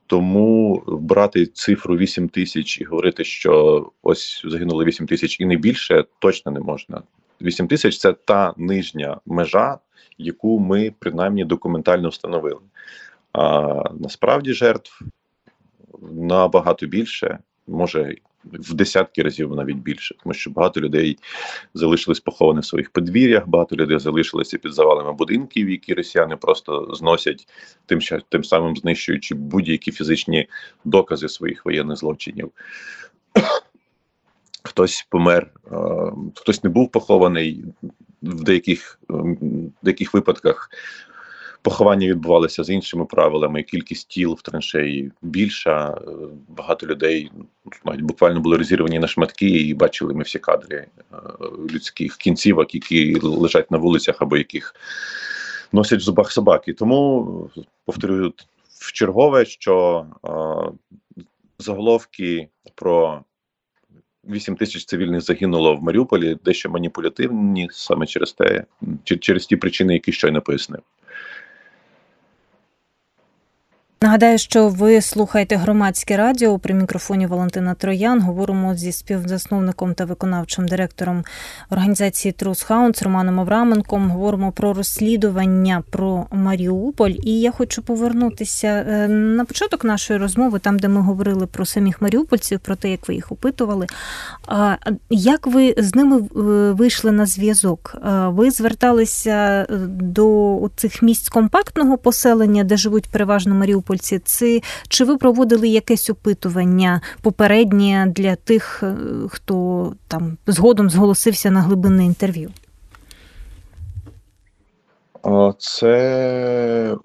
Тому 0.07 0.83
брати 0.87 1.45
цифру 1.45 1.97
8 1.97 2.29
тисяч 2.29 2.81
і 2.81 2.83
говорити, 2.83 3.23
що 3.23 3.85
ось 4.03 4.41
загинуло 4.45 4.85
8 4.85 5.07
тисяч 5.07 5.39
і 5.39 5.45
не 5.45 5.55
більше, 5.55 6.05
точно 6.19 6.51
не 6.51 6.59
можна. 6.59 7.01
8 7.41 7.67
тисяч 7.67 7.97
це 7.97 8.13
та 8.13 8.53
нижня 8.57 9.19
межа, 9.25 9.77
яку 10.17 10.59
ми 10.59 10.93
принаймні 10.99 11.45
документально 11.45 12.09
встановили. 12.09 12.59
А 13.33 13.83
насправді 13.99 14.53
жертв 14.53 15.01
набагато 16.11 16.87
більше, 16.87 17.39
може 17.67 18.15
в 18.43 18.73
десятки 18.73 19.21
разів 19.21 19.55
навіть 19.55 19.77
більше, 19.77 20.15
тому 20.23 20.33
що 20.33 20.49
багато 20.49 20.81
людей 20.81 21.17
залишились 21.73 22.19
поховані 22.19 22.59
в 22.59 22.65
своїх 22.65 22.89
подвір'ях, 22.89 23.47
багато 23.47 23.75
людей 23.75 23.99
залишилися 23.99 24.57
під 24.57 24.73
завалами 24.73 25.13
будинків, 25.13 25.69
які 25.69 25.93
росіяни 25.93 26.35
просто 26.35 26.95
зносять, 26.95 27.47
тим 27.85 27.99
тим 28.29 28.43
самим 28.43 28.75
знищуючи 28.75 29.35
будь-які 29.35 29.91
фізичні 29.91 30.47
докази 30.85 31.29
своїх 31.29 31.65
воєнних 31.65 31.97
злочинів. 31.97 32.51
Хтось 34.75 35.07
помер, 35.09 35.51
хтось 36.35 36.63
не 36.63 36.69
був 36.69 36.91
похований 36.91 37.65
в 38.21 38.43
деяких 38.43 38.99
в 39.09 39.35
деяких 39.81 40.13
випадках 40.13 40.69
поховання 41.61 42.07
відбувалися 42.07 42.63
з 42.63 42.69
іншими 42.69 43.05
правилами. 43.05 43.63
Кількість 43.63 44.07
тіл 44.07 44.33
в 44.39 44.41
траншеї 44.41 45.11
більша. 45.21 45.97
Е, 46.07 46.11
багато 46.47 46.87
людей 46.87 47.31
навіть 47.85 48.01
буквально 48.01 48.39
були 48.39 48.57
розірвані 48.57 48.99
на 48.99 49.07
шматки, 49.07 49.49
і 49.49 49.73
бачили 49.73 50.13
ми 50.13 50.23
всі 50.23 50.39
кадри 50.39 50.77
е, 50.77 51.15
людських 51.73 52.17
кінцівок, 52.17 52.75
які 52.75 53.19
лежать 53.19 53.71
на 53.71 53.77
вулицях 53.77 54.15
або 54.19 54.37
яких 54.37 54.75
носять 55.71 55.99
в 55.99 56.03
зубах 56.03 56.31
собаки. 56.31 56.73
Тому 56.73 57.49
повторюю 57.85 58.33
чергове, 58.93 59.45
що 59.45 60.05
е, 60.25 60.29
заголовки 61.59 62.47
про 62.75 63.23
8 64.29 64.55
тисяч 64.55 64.85
цивільних 64.85 65.21
загинуло 65.21 65.75
в 65.75 65.83
Маріуполі, 65.83 66.37
дещо 66.45 66.69
маніпулятивні 66.69 67.69
саме 67.71 68.05
через 68.05 68.33
те, 68.33 68.63
через 69.03 69.45
ті 69.45 69.55
причини, 69.55 69.93
які 69.93 70.11
щойно 70.11 70.41
пояснив. 70.41 70.81
Нагадаю, 74.05 74.37
що 74.37 74.69
ви 74.69 75.01
слухаєте 75.01 75.55
громадське 75.55 76.17
радіо 76.17 76.59
при 76.59 76.73
мікрофоні 76.73 77.27
Валентина 77.27 77.73
Троян. 77.73 78.21
Говоримо 78.21 78.75
зі 78.75 78.91
співзасновником 78.91 79.93
та 79.93 80.05
виконавчим 80.05 80.67
директором 80.67 81.23
організації 81.69 82.31
Трус 82.31 82.63
Хаунс 82.63 83.01
Романом 83.03 83.39
Авраменком. 83.39 84.09
Говоримо 84.11 84.51
про 84.51 84.73
розслідування 84.73 85.83
про 85.89 86.25
Маріуполь. 86.31 87.11
І 87.23 87.39
я 87.39 87.51
хочу 87.51 87.81
повернутися 87.81 88.67
е, 88.67 89.07
на 89.07 89.45
початок 89.45 89.83
нашої 89.83 90.19
розмови, 90.19 90.59
там 90.59 90.79
де 90.79 90.87
ми 90.87 91.01
говорили 91.01 91.45
про 91.45 91.65
самих 91.65 92.01
маріупольців, 92.01 92.59
про 92.59 92.75
те, 92.75 92.89
як 92.91 93.07
ви 93.07 93.15
їх 93.15 93.31
опитували. 93.31 93.87
Як 95.09 95.47
ви 95.47 95.75
з 95.77 95.95
ними 95.95 96.17
е, 96.17 96.39
вийшли 96.71 97.11
на 97.11 97.25
зв'язок? 97.25 97.95
Ви 98.25 98.51
зверталися 98.51 99.67
е, 99.69 99.77
до 99.87 100.69
цих 100.75 101.01
місць 101.01 101.29
компактного 101.29 101.97
поселення, 101.97 102.63
де 102.63 102.77
живуть 102.77 103.09
переважно 103.09 103.55
Маріуполь? 103.55 103.94
Це 103.97 104.61
чи 104.87 105.03
ви 105.03 105.17
проводили 105.17 105.67
якесь 105.67 106.09
опитування 106.09 107.01
попереднє 107.21 108.11
для 108.15 108.35
тих, 108.35 108.83
е, 108.83 108.95
хто 109.29 109.93
там 110.07 110.37
згодом 110.47 110.89
зголосився 110.89 111.51
на 111.51 111.61
глибинне 111.61 112.05
інтерв'ю? 112.05 112.51
Це 115.57 116.97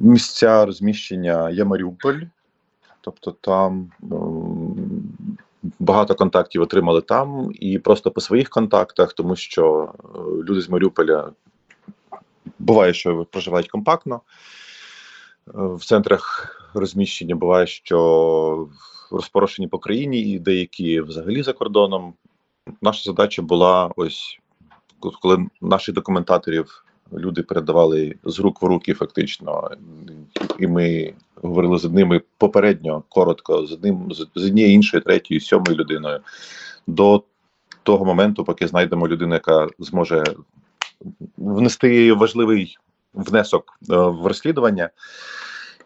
місця 0.00 0.66
розміщення 0.66 1.50
є 1.50 1.64
Маріуполь, 1.64 2.20
тобто 3.00 3.30
там 3.40 3.90
багато 5.78 6.14
контактів 6.14 6.62
отримали 6.62 7.00
там 7.00 7.50
і 7.54 7.78
просто 7.78 8.10
по 8.10 8.20
своїх 8.20 8.48
контактах, 8.48 9.12
тому 9.12 9.36
що 9.36 9.92
е, 10.04 10.18
люди 10.18 10.60
з 10.60 10.68
Маріуполя 10.68 11.30
буває, 12.58 12.94
що 12.94 13.26
проживають 13.30 13.68
компактно 13.68 14.20
в 15.54 15.84
центрах 15.84 16.54
розміщення 16.74 17.34
буває, 17.34 17.66
що 17.66 18.68
розпорошені 19.10 19.68
по 19.68 19.78
країні, 19.78 20.20
і 20.20 20.38
деякі 20.38 21.00
взагалі 21.00 21.42
за 21.42 21.52
кордоном. 21.52 22.14
Наша 22.82 23.02
задача 23.04 23.42
була 23.42 23.90
ось 23.96 24.38
коли 25.00 25.46
наших 25.60 25.94
документаторів 25.94 26.84
люди 27.12 27.42
передавали 27.42 28.14
з 28.24 28.38
рук 28.38 28.62
в 28.62 28.64
руки, 28.64 28.94
фактично, 28.94 29.70
і 30.58 30.66
ми 30.66 31.12
говорили 31.42 31.78
з 31.78 31.84
одними 31.84 32.20
попередньо 32.38 33.02
коротко, 33.08 33.66
з 33.66 33.72
одним 33.72 34.12
з 34.12 34.46
однією 34.46 34.74
іншою, 34.74 35.02
третьою, 35.02 35.40
сьомою 35.40 35.76
людиною 35.76 36.20
до 36.86 37.22
того 37.82 38.04
моменту, 38.04 38.44
поки 38.44 38.66
знайдемо 38.66 39.08
людину, 39.08 39.34
яка 39.34 39.68
зможе 39.78 40.24
внести 41.36 42.12
важливий 42.12 42.76
внесок 43.18 43.78
е, 43.90 43.96
в 43.96 44.26
розслідування. 44.26 44.90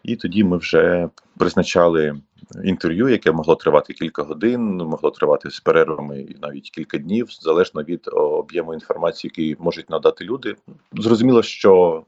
І 0.03 0.15
тоді 0.15 0.43
ми 0.43 0.57
вже 0.57 1.09
призначали 1.37 2.15
інтерв'ю, 2.63 3.09
яке 3.09 3.31
могло 3.31 3.55
тривати 3.55 3.93
кілька 3.93 4.23
годин, 4.23 4.77
могло 4.77 5.11
тривати 5.11 5.49
з 5.49 5.59
перервами 5.59 6.27
навіть 6.41 6.69
кілька 6.69 6.97
днів, 6.97 7.27
залежно 7.41 7.83
від 7.83 8.09
об'єму 8.13 8.73
інформації, 8.73 9.31
який 9.35 9.63
можуть 9.63 9.89
надати 9.89 10.25
люди. 10.25 10.55
Зрозуміло, 10.93 11.43
що 11.43 12.03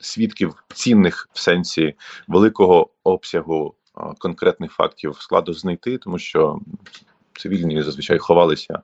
свідків 0.00 0.64
цінних 0.74 1.28
в 1.32 1.40
сенсі 1.40 1.94
великого 2.28 2.88
обсягу 3.04 3.74
конкретних 4.18 4.72
фактів 4.72 5.16
складно 5.20 5.52
знайти, 5.52 5.98
тому 5.98 6.18
що 6.18 6.58
цивільні 7.36 7.82
зазвичай 7.82 8.18
ховалися 8.18 8.82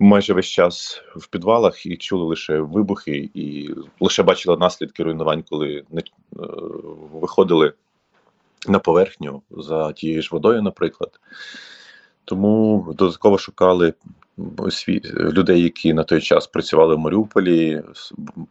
майже 0.00 0.32
весь 0.32 0.46
час 0.46 1.02
в 1.16 1.26
підвалах 1.26 1.86
і 1.86 1.96
чули 1.96 2.24
лише 2.24 2.58
вибухи, 2.58 3.30
і 3.34 3.70
лише 4.00 4.22
бачили 4.22 4.56
наслідки 4.56 5.02
руйнувань, 5.02 5.44
коли 5.50 5.84
не 5.90 6.00
е, 6.00 6.04
виходили 7.12 7.72
на 8.68 8.78
поверхню 8.78 9.42
за 9.50 9.92
тією 9.92 10.22
ж 10.22 10.28
водою, 10.32 10.62
наприклад. 10.62 11.20
Тому 12.30 12.86
додатково 12.98 13.38
шукали 13.38 13.94
людей, 15.14 15.62
які 15.62 15.94
на 15.94 16.04
той 16.04 16.20
час 16.20 16.46
працювали 16.46 16.94
в 16.94 16.98
Маріуполі, 16.98 17.82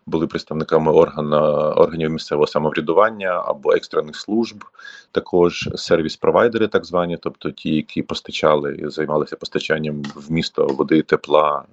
були 0.05 0.27
представниками 0.27 0.91
органа, 0.91 1.69
органів 1.69 2.11
місцевого 2.11 2.47
самоврядування 2.47 3.43
або 3.45 3.73
екстрених 3.73 4.15
служб, 4.15 4.63
також 5.11 5.69
сервіс-провайдери, 5.75 6.67
так 6.67 6.85
звані, 6.85 7.17
тобто 7.21 7.51
ті, 7.51 7.75
які 7.75 8.01
постачали 8.01 8.77
займалися 8.83 9.35
постачанням 9.35 10.03
в 10.15 10.31
місто 10.31 10.67
води, 10.67 11.01
тепла, 11.01 11.63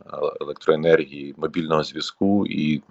електроенергії, 0.40 1.34
мобільного 1.36 1.82
зв'язку 1.82 2.46
і. 2.46 2.82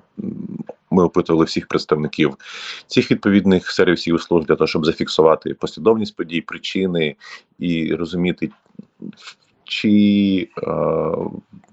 Ми 0.91 1.03
опитували 1.03 1.45
всіх 1.45 1.67
представників 1.67 2.35
цих 2.87 3.11
відповідних 3.11 3.71
сервісів 3.71 4.15
і 4.15 4.19
служб 4.19 4.47
для 4.47 4.55
того, 4.55 4.67
щоб 4.67 4.85
зафіксувати 4.85 5.53
послідовність 5.53 6.15
подій, 6.15 6.41
причини 6.41 7.15
і 7.59 7.95
розуміти, 7.95 8.49
чи 9.63 10.49
е, 10.57 10.71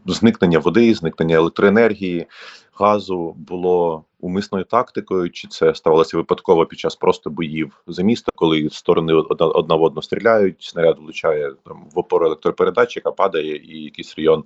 зникнення 0.06 0.58
води, 0.58 0.94
зникнення 0.94 1.36
електроенергії, 1.36 2.26
газу 2.72 3.34
було 3.38 4.04
умисною 4.20 4.64
тактикою, 4.64 5.30
чи 5.30 5.48
це 5.48 5.74
ставалося 5.74 6.16
випадково 6.16 6.66
під 6.66 6.78
час 6.78 6.96
просто 6.96 7.30
боїв 7.30 7.82
за 7.86 8.02
місто, 8.02 8.32
коли 8.34 8.70
сторони 8.70 9.12
одна, 9.12 9.46
одна 9.46 9.74
в 9.74 9.82
одну 9.82 10.02
стріляють, 10.02 10.62
снаряд 10.62 10.98
влучає 10.98 11.52
там 11.64 11.86
в 11.94 11.98
опору 11.98 12.26
електропередатчика, 12.26 13.10
падає, 13.10 13.56
і 13.56 13.82
якийсь 13.82 14.18
район 14.18 14.44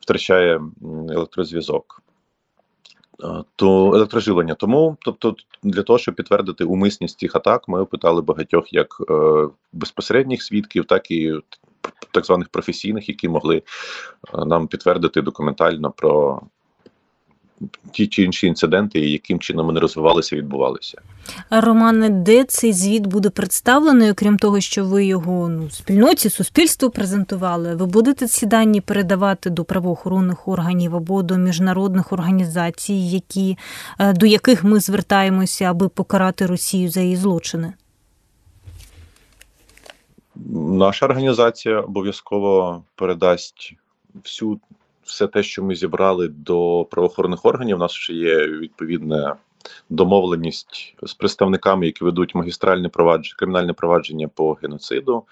втрачає 0.00 0.60
електрозв'язок. 1.10 2.02
Е, 3.24 3.44
то 3.56 3.94
електроживлення. 3.94 4.54
Тому, 4.54 4.96
тобто, 5.00 5.36
для 5.62 5.82
того, 5.82 5.98
щоб 5.98 6.14
підтвердити 6.14 6.64
умисність 6.64 7.18
цих 7.18 7.36
атак, 7.36 7.68
ми 7.68 7.80
опитали 7.80 8.22
багатьох 8.22 8.72
як 8.72 8.96
е, 9.10 9.48
безпосередніх 9.72 10.42
свідків, 10.42 10.84
так 10.84 11.10
і 11.10 11.34
так 12.10 12.26
званих 12.26 12.48
професійних, 12.48 13.08
які 13.08 13.28
могли 13.28 13.56
е, 13.56 13.62
нам 14.46 14.66
підтвердити 14.66 15.22
документально 15.22 15.90
про 15.90 16.42
ті 17.92 18.06
чи 18.06 18.22
інші 18.22 18.46
інциденти, 18.46 19.00
і 19.00 19.12
яким 19.12 19.38
чином 19.38 19.66
вони 19.66 19.80
розвивалися 19.80 20.36
відбувалися. 20.36 21.00
Романе, 21.50 22.08
де 22.08 22.44
цей 22.44 22.72
звіт 22.72 23.06
буде 23.06 23.30
представлений, 23.30 24.10
окрім 24.10 24.38
того, 24.38 24.60
що 24.60 24.84
ви 24.84 25.04
його 25.04 25.48
ну 25.48 25.70
спільноті, 25.70 26.30
суспільству 26.30 26.90
презентували, 26.90 27.74
ви 27.74 27.86
будете 27.86 28.26
ці 28.26 28.46
дані 28.46 28.80
передавати 28.80 29.50
до 29.50 29.64
правоохоронних 29.64 30.48
органів 30.48 30.96
або 30.96 31.22
до 31.22 31.36
міжнародних 31.36 32.12
організацій, 32.12 32.94
які 32.94 33.58
е, 33.98 34.12
до 34.12 34.26
яких 34.26 34.64
ми 34.64 34.80
звертаємося, 34.80 35.64
аби 35.64 35.88
покарати 35.88 36.46
Росію 36.46 36.90
за 36.90 37.00
її 37.00 37.16
злочини? 37.16 37.72
Наша 40.82 41.06
організація 41.06 41.80
обов'язково 41.80 42.84
передасть 42.94 43.74
всю 44.14 44.60
все 45.04 45.26
те, 45.26 45.42
що 45.42 45.62
ми 45.62 45.74
зібрали 45.74 46.28
до 46.28 46.86
правоохоронних 46.90 47.44
органів. 47.44 47.76
У 47.76 47.78
нас 47.78 47.92
ще 47.92 48.12
є 48.12 48.48
відповідна 48.48 49.36
домовленість 49.90 50.94
з 51.02 51.14
представниками, 51.14 51.86
які 51.86 52.04
ведуть 52.04 52.34
магістральне 52.34 52.88
провадження, 52.88 53.34
кримінальне 53.38 53.72
провадження 53.72 54.28
по 54.28 54.52
геноциду. 54.52 55.24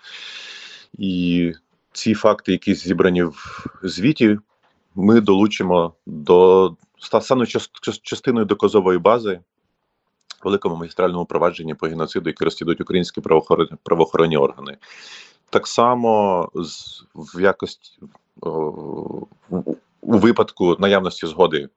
І 0.98 1.52
ці 1.92 2.14
факти, 2.14 2.52
які 2.52 2.74
зібрані 2.74 3.22
в 3.22 3.66
звіті, 3.82 4.38
ми 4.94 5.20
долучимо 5.20 5.94
до 6.06 6.76
стануть 7.20 7.56
частиною 8.02 8.46
доказової 8.46 8.98
бази 8.98 9.40
великому 10.44 10.76
магістральному 10.76 11.24
провадженні 11.24 11.74
по 11.74 11.86
геноциду, 11.86 12.30
яке 12.30 12.44
розслідують 12.44 12.80
українські 12.80 13.20
правоохоронні 13.82 14.36
органи. 14.36 14.76
Так 15.50 15.66
само 15.66 16.48
з 16.54 17.02
в 17.14 17.40
якості 17.40 17.98
о, 18.40 18.48
у- 19.50 19.76
випадку 20.02 20.76
наявності 20.78 21.26
згоди 21.26 21.68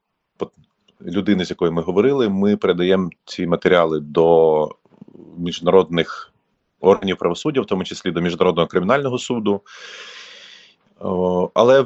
людини, 1.02 1.46
з 1.46 1.50
якою 1.50 1.72
ми 1.72 1.82
говорили, 1.82 2.30
ми 2.30 2.58
передаємо 2.58 3.10
ці 3.26 3.48
матеріали 3.48 4.00
до 4.00 4.70
міжнародних 5.38 6.34
органів 6.80 7.18
правосуддя, 7.18 7.62
в 7.62 7.66
тому 7.66 7.84
числі 7.84 8.12
до 8.12 8.22
міжнародного 8.22 8.68
кримінального 8.68 9.18
суду. 9.18 9.62
О, 11.00 11.52
але 11.54 11.86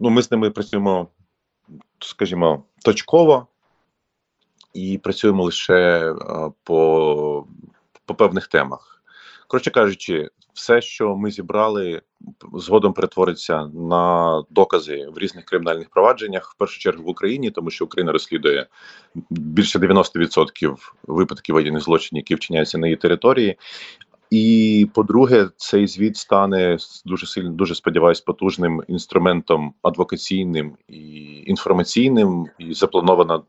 ну, 0.00 0.10
ми 0.10 0.22
з 0.22 0.30
ними 0.30 0.50
працюємо, 0.50 1.08
скажімо, 1.98 2.62
точково 2.84 3.46
і 4.74 4.98
працюємо 4.98 5.44
лише 5.44 6.12
е, 6.12 6.14
по, 6.62 7.46
по 8.04 8.14
певних 8.14 8.46
темах. 8.46 8.97
Коротше 9.48 9.70
кажучи, 9.70 10.28
все, 10.52 10.80
що 10.80 11.16
ми 11.16 11.30
зібрали, 11.30 12.02
згодом 12.54 12.92
перетвориться 12.92 13.66
на 13.66 14.42
докази 14.50 15.06
в 15.14 15.18
різних 15.18 15.44
кримінальних 15.44 15.90
провадженнях, 15.90 16.52
в 16.54 16.58
першу 16.58 16.80
чергу 16.80 17.04
в 17.04 17.08
Україні, 17.08 17.50
тому 17.50 17.70
що 17.70 17.84
Україна 17.84 18.12
розслідує 18.12 18.66
більше 19.30 19.78
90% 19.78 20.76
випадків 21.02 21.54
воєнних 21.54 21.82
злочинів, 21.82 22.20
які 22.20 22.34
вчиняються 22.34 22.78
на 22.78 22.86
її 22.86 22.96
території. 22.96 23.56
І 24.30 24.88
по-друге, 24.94 25.48
цей 25.56 25.86
звіт 25.86 26.16
стане 26.16 26.78
дуже 27.04 27.26
сильно, 27.26 27.50
дуже 27.50 27.74
сподіваюсь, 27.74 28.20
потужним 28.20 28.82
інструментом 28.88 29.74
адвокаційним 29.82 30.76
і 30.88 31.34
інформаційним, 31.46 32.46
і 32.58 32.74
заплановано 32.74 33.44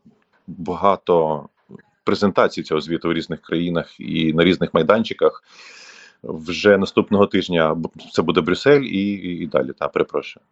багато 0.46 1.44
презентацій 2.04 2.62
цього 2.62 2.80
звіту 2.80 3.08
в 3.08 3.12
різних 3.12 3.40
країнах 3.40 4.00
і 4.00 4.32
на 4.32 4.44
різних 4.44 4.74
майданчиках. 4.74 5.42
Вже 6.22 6.78
наступного 6.78 7.26
тижня 7.26 7.76
це 8.12 8.22
буде 8.22 8.40
Брюссель 8.40 8.80
і, 8.80 9.12
і, 9.12 9.42
і 9.42 9.46
далі. 9.46 9.70
Та 9.78 9.88
перепрошую. 9.88 10.42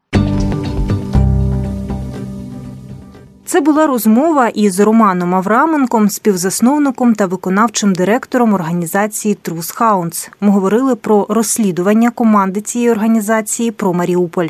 Це 3.49 3.61
була 3.61 3.87
розмова 3.87 4.49
із 4.49 4.81
Романом 4.81 5.35
Авраменком, 5.35 6.09
співзасновником 6.09 7.15
та 7.15 7.27
виконавчим 7.27 7.93
директором 7.93 8.55
організації 8.55 9.35
Трус 9.35 9.71
Хаунс. 9.71 10.31
Ми 10.41 10.51
говорили 10.51 10.97
про 10.97 11.27
розслідування 11.29 12.11
команди 12.11 12.61
цієї 12.61 12.91
організації 12.91 13.71
про 13.71 13.93
Маріуполь. 13.93 14.49